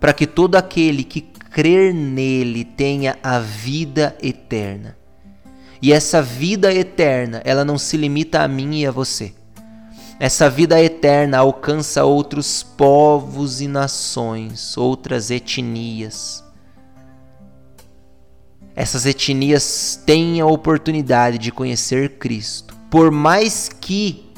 para 0.00 0.12
que 0.12 0.26
todo 0.26 0.56
aquele 0.56 1.04
que 1.04 1.20
crer 1.20 1.94
nele 1.94 2.64
tenha 2.64 3.16
a 3.22 3.38
vida 3.38 4.18
eterna. 4.20 4.98
E 5.80 5.92
essa 5.92 6.20
vida 6.20 6.74
eterna, 6.74 7.40
ela 7.44 7.64
não 7.64 7.78
se 7.78 7.96
limita 7.96 8.42
a 8.42 8.48
mim 8.48 8.80
e 8.80 8.86
a 8.88 8.90
você. 8.90 9.34
Essa 10.24 10.48
vida 10.48 10.82
eterna 10.82 11.36
alcança 11.36 12.02
outros 12.02 12.62
povos 12.62 13.60
e 13.60 13.68
nações, 13.68 14.74
outras 14.74 15.30
etnias. 15.30 16.42
Essas 18.74 19.04
etnias 19.04 20.00
têm 20.06 20.40
a 20.40 20.46
oportunidade 20.46 21.36
de 21.36 21.52
conhecer 21.52 22.16
Cristo 22.16 22.74
por 22.88 23.10
mais 23.10 23.68
que 23.68 24.32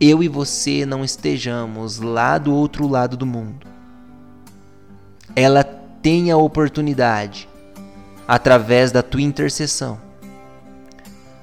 eu 0.00 0.22
e 0.22 0.28
você 0.28 0.86
não 0.86 1.02
estejamos 1.02 1.98
lá 1.98 2.38
do 2.38 2.54
outro 2.54 2.86
lado 2.86 3.16
do 3.16 3.26
mundo, 3.26 3.66
ela 5.34 5.64
tem 5.64 6.30
a 6.30 6.36
oportunidade, 6.36 7.48
através 8.28 8.92
da 8.92 9.02
tua 9.02 9.22
intercessão, 9.22 10.00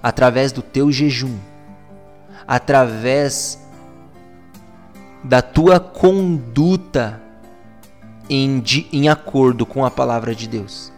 através 0.02 0.54
do 0.54 0.62
teu 0.62 0.89
jejum, 0.89 1.38
através 2.47 3.68
da 5.24 5.41
tua 5.41 5.80
conduta 5.80 7.22
em, 8.30 8.63
em 8.93 9.09
acordo 9.09 9.65
com 9.65 9.86
a 9.86 9.91
palavra 9.91 10.34
de 10.34 10.47
Deus. 10.47 10.91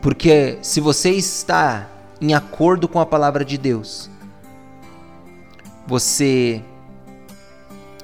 Porque 0.00 0.58
se 0.62 0.80
você 0.80 1.10
está 1.10 1.88
em 2.20 2.34
acordo 2.34 2.88
com 2.88 3.00
a 3.00 3.06
palavra 3.06 3.44
de 3.44 3.56
Deus, 3.56 4.10
você 5.86 6.62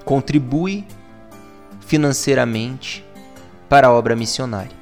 contribui 0.04 0.86
financeiramente 1.80 3.04
para 3.68 3.88
a 3.88 3.92
obra 3.92 4.14
missionária. 4.14 4.80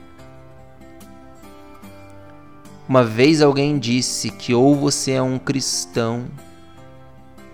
Uma 2.88 3.04
vez 3.04 3.42
alguém 3.42 3.78
disse 3.78 4.30
que 4.30 4.54
ou 4.54 4.74
você 4.74 5.12
é 5.12 5.22
um 5.22 5.38
cristão, 5.38 6.26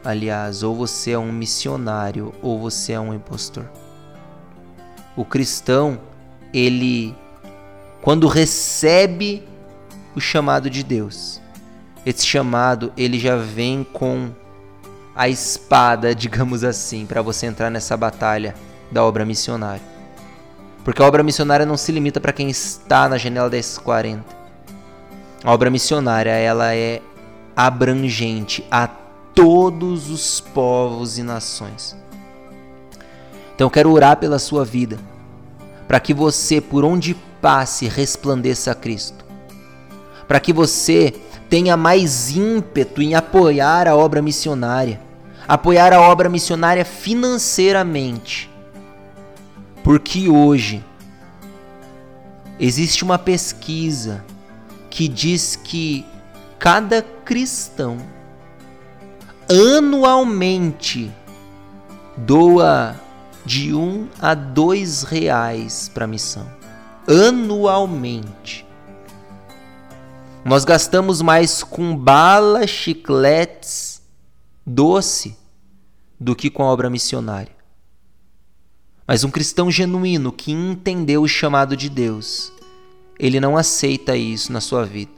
aliás, 0.05 0.63
ou 0.63 0.75
você 0.75 1.13
é 1.13 1.19
um 1.19 1.33
missionário, 1.33 2.33
ou 2.43 2.61
você 2.61 2.93
é 2.93 3.01
um 3.01 3.15
impostor. 3.15 3.65
O 5.17 5.25
cristão, 5.25 5.99
ele, 6.53 7.17
quando 8.03 8.29
recebe 8.29 9.43
o 10.15 10.21
chamado 10.21 10.69
de 10.71 10.83
Deus. 10.83 11.41
Esse 12.05 12.27
chamado, 12.27 12.93
ele 12.97 13.19
já 13.19 13.37
vem 13.37 13.85
com 13.85 14.31
a 15.15 15.29
espada, 15.29 16.15
digamos 16.15 16.63
assim, 16.65 17.07
para 17.07 17.23
você 17.23 17.47
entrar 17.47 17.71
nessa 17.71 17.97
batalha 17.97 18.55
da 18.91 19.03
obra 19.03 19.25
missionária. 19.25 19.83
Porque 20.85 21.03
a 21.03 21.07
obra 21.07 21.23
missionária 21.23 21.65
não 21.65 21.79
se 21.79 21.91
limita 21.91 22.21
para 22.21 22.33
quem 22.33 22.51
está 22.51 23.09
na 23.09 23.17
janela 23.17 23.49
1040. 23.49 24.23
A 25.43 25.53
obra 25.53 25.71
missionária, 25.71 26.31
ela 26.31 26.75
é 26.75 27.01
abrangente 27.57 28.65
a 28.71 28.87
todos 29.35 30.11
os 30.11 30.41
povos 30.41 31.19
e 31.19 31.23
nações. 31.23 31.97
Então 33.55 33.67
eu 33.67 33.71
quero 33.71 33.91
orar 33.91 34.17
pela 34.17 34.39
sua 34.39 34.65
vida, 34.65 34.99
para 35.87 36.01
que 36.01 36.15
você, 36.15 36.61
por 36.61 36.85
onde 36.85 37.15
passe, 37.41 37.87
resplandeça 37.89 38.71
a 38.71 38.75
Cristo. 38.75 39.25
Para 40.27 40.41
que 40.41 40.53
você 40.53 41.13
tenha 41.49 41.77
mais 41.77 42.31
ímpeto 42.31 43.03
em 43.03 43.15
apoiar 43.15 43.87
a 43.87 43.95
obra 43.95 44.23
missionária, 44.23 45.01
apoiar 45.47 45.93
a 45.93 46.01
obra 46.01 46.29
missionária 46.29 46.85
financeiramente. 46.85 48.51
Porque 49.83 50.29
hoje 50.29 50.83
existe 52.59 53.05
uma 53.05 53.19
pesquisa 53.19 54.25
que 54.89 55.07
diz 55.07 55.57
que 55.57 56.07
cada 56.59 57.03
cristão 57.03 57.99
anualmente 59.49 61.11
doa 62.17 63.01
de 63.45 63.75
um 63.75 64.09
a 64.21 64.35
dois 64.35 65.03
reais 65.03 65.91
para 65.93 66.05
a 66.05 66.09
missão. 66.09 66.51
Anualmente. 67.07 68.65
Nós 70.45 70.65
gastamos 70.65 71.23
mais 71.23 71.63
com 71.63 71.97
bala, 71.97 72.67
chicletes, 72.67 74.03
doce, 74.65 75.37
do 76.19 76.35
que 76.35 76.51
com 76.51 76.63
a 76.63 76.67
obra 76.67 76.89
missionária. 76.89 77.55
Mas 79.07 79.25
um 79.25 79.31
cristão 79.31 79.71
genuíno 79.71 80.33
que 80.33 80.53
entendeu 80.53 81.23
o 81.23 81.29
chamado 81.29 81.77
de 81.77 81.91
Deus, 81.91 82.53
ele 83.19 83.39
não 83.39 83.57
aceita 83.57 84.17
isso 84.17 84.53
na 84.53 84.61
sua 84.61 84.85
vida. 84.85 85.13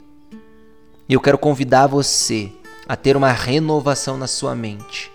E 1.07 1.13
eu 1.13 1.21
quero 1.21 1.37
convidar 1.37 1.87
você 1.87 2.51
a 2.87 2.95
ter 2.95 3.17
uma 3.17 3.31
renovação 3.31 4.17
na 4.17 4.27
sua 4.27 4.55
mente, 4.55 5.11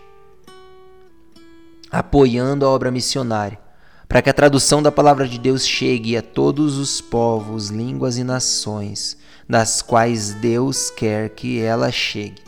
apoiando 1.90 2.66
a 2.66 2.68
obra 2.68 2.90
missionária, 2.90 3.58
para 4.06 4.20
que 4.20 4.28
a 4.28 4.34
tradução 4.34 4.82
da 4.82 4.92
palavra 4.92 5.26
de 5.26 5.38
Deus 5.38 5.66
chegue 5.66 6.16
a 6.16 6.22
todos 6.22 6.76
os 6.76 7.00
povos, 7.00 7.70
línguas 7.70 8.18
e 8.18 8.24
nações 8.24 9.16
das 9.48 9.80
quais 9.80 10.34
Deus 10.34 10.90
quer 10.90 11.30
que 11.30 11.60
ela 11.60 11.90
chegue. 11.90 12.42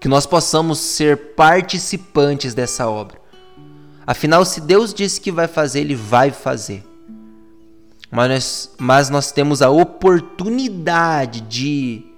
Que 0.00 0.08
nós 0.08 0.24
possamos 0.24 0.78
ser 0.78 1.34
participantes 1.34 2.54
dessa 2.54 2.88
obra. 2.88 3.18
Afinal, 4.06 4.44
se 4.44 4.60
Deus 4.60 4.92
disse 4.92 5.20
que 5.20 5.30
vai 5.32 5.46
fazer, 5.46 5.80
Ele 5.80 5.94
vai 5.94 6.30
fazer. 6.30 6.84
Mas 8.10 8.28
nós, 8.28 8.74
mas 8.78 9.10
nós 9.10 9.32
temos 9.32 9.60
a 9.60 9.70
oportunidade 9.70 11.40
de 11.42 12.13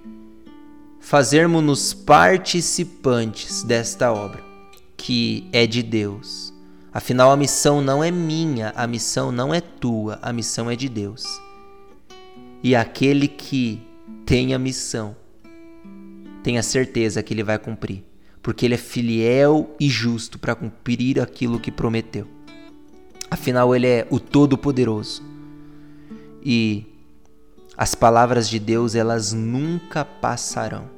fazermos-nos 1.07 1.93
participantes 1.93 3.63
desta 3.63 4.11
obra, 4.11 4.43
que 4.97 5.47
é 5.53 5.65
de 5.65 5.81
Deus. 5.81 6.53
Afinal, 6.91 7.31
a 7.31 7.37
missão 7.37 7.81
não 7.81 8.03
é 8.03 8.11
minha, 8.11 8.73
a 8.75 8.85
missão 8.85 9.31
não 9.31 9.53
é 9.53 9.61
tua, 9.61 10.19
a 10.21 10.33
missão 10.33 10.69
é 10.69 10.75
de 10.75 10.89
Deus. 10.89 11.23
E 12.61 12.75
aquele 12.75 13.29
que 13.29 13.81
tem 14.25 14.53
a 14.53 14.59
missão, 14.59 15.15
tenha 16.43 16.61
certeza 16.61 17.23
que 17.23 17.33
ele 17.33 17.43
vai 17.43 17.57
cumprir, 17.57 18.03
porque 18.43 18.65
ele 18.65 18.75
é 18.75 18.77
fiel 18.77 19.73
e 19.79 19.87
justo 19.87 20.37
para 20.37 20.55
cumprir 20.55 21.21
aquilo 21.21 21.57
que 21.57 21.71
prometeu. 21.71 22.27
Afinal, 23.31 23.73
ele 23.73 23.87
é 23.87 24.07
o 24.09 24.19
Todo-Poderoso. 24.19 25.23
E 26.43 26.85
as 27.77 27.95
palavras 27.95 28.49
de 28.49 28.59
Deus, 28.59 28.93
elas 28.93 29.31
nunca 29.31 30.03
passarão. 30.03 30.96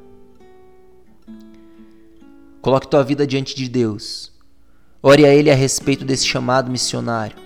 Coloque 2.62 2.88
tua 2.88 3.04
vida 3.04 3.26
diante 3.26 3.56
de 3.56 3.70
Deus. 3.70 4.32
Ore 5.02 5.26
a 5.26 5.34
Ele 5.34 5.50
a 5.50 5.56
respeito 5.56 6.04
desse 6.04 6.28
chamado 6.28 6.70
missionário. 6.70 7.38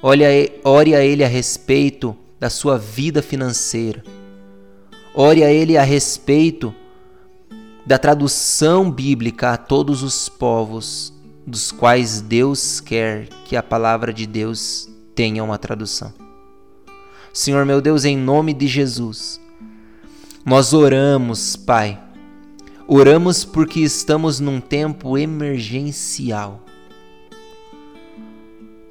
Ore 0.00 0.24
a, 0.24 1.04
Ele 1.04 1.24
a 1.24 1.28
respeito 1.28 2.16
da 2.38 2.48
sua 2.48 2.78
vida 2.78 3.22
financeira. 3.22 4.04
Ore 5.14 5.42
a 5.42 5.52
Ele 5.52 5.76
a 5.76 5.82
respeito 5.82 6.72
da 7.84 7.98
tradução 7.98 8.88
bíblica 8.88 9.52
a 9.52 9.56
todos 9.56 10.02
os 10.02 10.28
povos 10.28 11.12
dos 11.44 11.72
quais 11.72 12.20
Deus 12.20 12.78
quer 12.78 13.26
que 13.44 13.56
a 13.56 13.62
palavra 13.62 14.12
de 14.12 14.26
Deus 14.26 14.88
tenha 15.12 15.42
uma 15.42 15.58
tradução. 15.58 16.12
Senhor 17.32 17.66
meu 17.66 17.80
Deus, 17.80 18.04
em 18.04 18.16
nome 18.16 18.54
de 18.54 18.68
Jesus, 18.68 19.40
nós 20.44 20.72
oramos, 20.72 21.56
Pai 21.56 22.09
Oramos 22.92 23.44
porque 23.44 23.78
estamos 23.78 24.40
num 24.40 24.60
tempo 24.60 25.16
emergencial. 25.16 26.60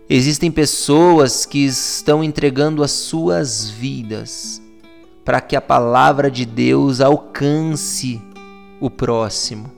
Existem 0.10 0.50
pessoas 0.50 1.46
que 1.46 1.66
estão 1.66 2.24
entregando 2.24 2.82
as 2.82 2.92
suas 2.92 3.70
vidas 3.70 4.62
para 5.26 5.42
que 5.42 5.54
a 5.54 5.60
palavra 5.60 6.32
de 6.32 6.46
Deus 6.46 7.02
alcance 7.02 8.22
o 8.80 8.90
próximo. 8.90 9.70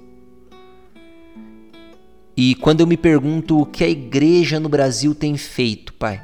E 2.37 2.53
quando 2.53 2.81
eu 2.81 2.85
me 2.85 2.97
pergunto 2.97 3.59
o 3.59 3.65
que 3.65 3.83
a 3.83 3.89
igreja 3.89 4.59
no 4.59 4.69
Brasil 4.69 5.15
tem 5.15 5.35
feito, 5.35 5.95
Pai, 5.95 6.21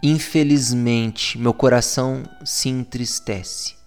infelizmente 0.00 1.36
meu 1.36 1.52
coração 1.52 2.22
se 2.44 2.68
entristece. 2.68 3.81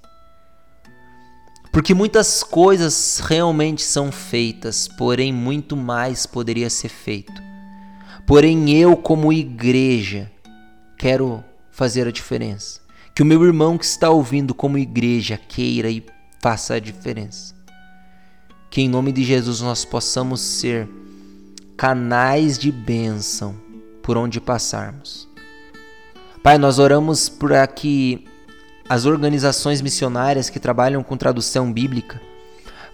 Porque 1.75 1.93
muitas 1.93 2.41
coisas 2.41 3.19
realmente 3.19 3.83
são 3.83 4.09
feitas, 4.09 4.87
porém 4.87 5.33
muito 5.33 5.75
mais 5.75 6.25
poderia 6.25 6.69
ser 6.69 6.87
feito. 6.87 7.33
Porém 8.25 8.73
eu, 8.73 8.95
como 8.95 9.33
igreja, 9.33 10.31
quero 10.97 11.43
fazer 11.69 12.07
a 12.07 12.11
diferença. 12.11 12.79
Que 13.13 13.21
o 13.21 13.25
meu 13.25 13.43
irmão 13.43 13.77
que 13.77 13.83
está 13.83 14.09
ouvindo 14.09 14.55
como 14.55 14.77
igreja 14.77 15.37
queira 15.37 15.89
e 15.89 16.01
faça 16.39 16.75
a 16.75 16.79
diferença. 16.79 17.53
Que 18.69 18.79
em 18.79 18.87
nome 18.87 19.11
de 19.11 19.25
Jesus 19.25 19.59
nós 19.59 19.83
possamos 19.83 20.39
ser 20.39 20.87
canais 21.75 22.57
de 22.57 22.71
bênção 22.71 23.53
por 24.01 24.15
onde 24.15 24.39
passarmos. 24.39 25.27
Pai, 26.41 26.57
nós 26.57 26.79
oramos 26.79 27.27
para 27.27 27.67
que 27.67 28.23
as 28.87 29.05
organizações 29.05 29.81
missionárias 29.81 30.49
que 30.49 30.59
trabalham 30.59 31.03
com 31.03 31.17
tradução 31.17 31.71
bíblica 31.73 32.21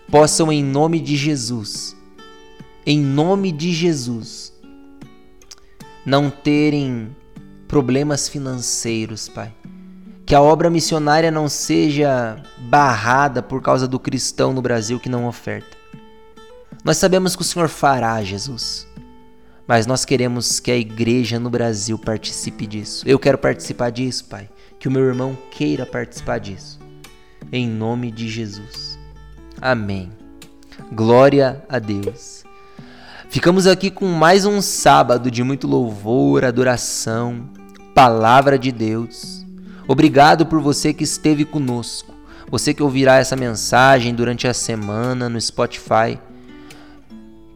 possam, 0.10 0.52
em 0.52 0.64
nome 0.64 1.00
de 1.00 1.16
Jesus, 1.16 1.96
em 2.86 3.00
nome 3.00 3.52
de 3.52 3.72
Jesus, 3.72 4.54
não 6.06 6.30
terem 6.30 7.16
problemas 7.68 8.28
financeiros, 8.28 9.30
Pai. 9.30 9.54
Que 10.26 10.34
a 10.34 10.42
obra 10.42 10.70
missionária 10.70 11.30
não 11.30 11.50
seja 11.50 12.42
barrada 12.58 13.44
por 13.44 13.62
causa 13.62 13.88
do 13.88 14.00
cristão 14.00 14.54
no 14.54 14.62
Brasil 14.62 15.00
que 15.00 15.10
não 15.10 15.28
oferta. 15.28 15.78
Nós 16.86 16.98
sabemos 16.98 17.36
que 17.36 17.42
o 17.42 17.46
Senhor 17.46 17.68
fará, 17.68 18.24
Jesus. 18.24 18.88
Mas 19.68 19.86
nós 19.86 20.06
queremos 20.06 20.60
que 20.60 20.72
a 20.72 20.78
igreja 20.78 21.38
no 21.38 21.50
Brasil 21.50 21.98
participe 22.00 22.66
disso. 22.66 23.08
Eu 23.08 23.20
quero 23.20 23.38
participar 23.38 23.90
disso, 23.90 24.26
Pai 24.26 24.50
que 24.82 24.88
o 24.88 24.92
meu 24.92 25.04
irmão 25.04 25.38
queira 25.52 25.86
participar 25.86 26.40
disso. 26.40 26.80
Em 27.52 27.70
nome 27.70 28.10
de 28.10 28.28
Jesus. 28.28 28.98
Amém. 29.62 30.10
Glória 30.92 31.64
a 31.70 31.78
Deus. 31.78 32.44
Ficamos 33.30 33.68
aqui 33.68 33.92
com 33.92 34.08
mais 34.08 34.44
um 34.44 34.60
sábado 34.60 35.30
de 35.30 35.44
muito 35.44 35.68
louvor, 35.68 36.44
adoração, 36.44 37.48
palavra 37.94 38.58
de 38.58 38.72
Deus. 38.72 39.46
Obrigado 39.88 40.48
por 40.48 40.60
você 40.60 40.96
que 40.96 41.04
esteve 41.04 41.46
conosco. 41.46 42.12
Você 42.50 42.74
que 42.74 42.82
ouvirá 42.82 43.18
essa 43.18 43.36
mensagem 43.36 44.16
durante 44.16 44.48
a 44.48 44.54
semana 44.54 45.30
no 45.30 45.40
Spotify. 45.40 46.20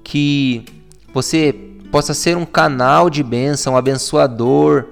Que 0.04 0.64
você 1.12 1.56
possa 1.92 2.14
ser 2.14 2.38
um 2.38 2.46
canal 2.46 3.10
de 3.10 3.24
bênção, 3.24 3.76
abençoador 3.76 4.86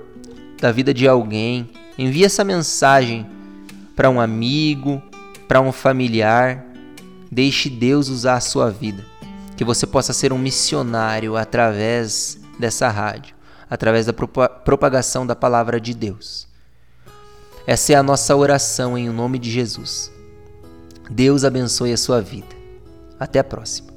da 0.60 0.72
vida 0.72 0.92
de 0.92 1.08
alguém 1.08 1.70
Envie 1.98 2.26
essa 2.26 2.44
mensagem 2.44 3.28
para 3.96 4.10
um 4.10 4.20
amigo, 4.20 5.02
para 5.48 5.62
um 5.62 5.72
familiar. 5.72 6.66
Deixe 7.32 7.70
Deus 7.70 8.10
usar 8.10 8.36
a 8.36 8.42
sua 8.42 8.70
vida. 8.70 9.04
Que 9.56 9.64
você 9.64 9.86
possa 9.86 10.14
ser 10.14 10.34
um 10.34 10.38
missionário 10.38 11.38
através 11.38 12.40
dessa 12.58 12.90
rádio, 12.90 13.36
através 13.70 14.06
da 14.06 14.14
propagação 14.14 15.26
da 15.26 15.36
palavra 15.36 15.80
de 15.80 15.94
Deus. 15.94 16.48
Essa 17.66 17.94
é 17.94 17.96
a 17.96 18.04
nossa 18.04 18.36
oração 18.36 18.98
em 18.98 19.10
nome 19.10 19.40
de 19.40 19.50
Jesus. 19.50 20.12
Deus 21.10 21.44
abençoe 21.44 21.94
a 21.94 21.98
sua 21.98 22.22
vida. 22.22 22.56
Até 23.20 23.40
a 23.40 23.44
próxima. 23.44 23.93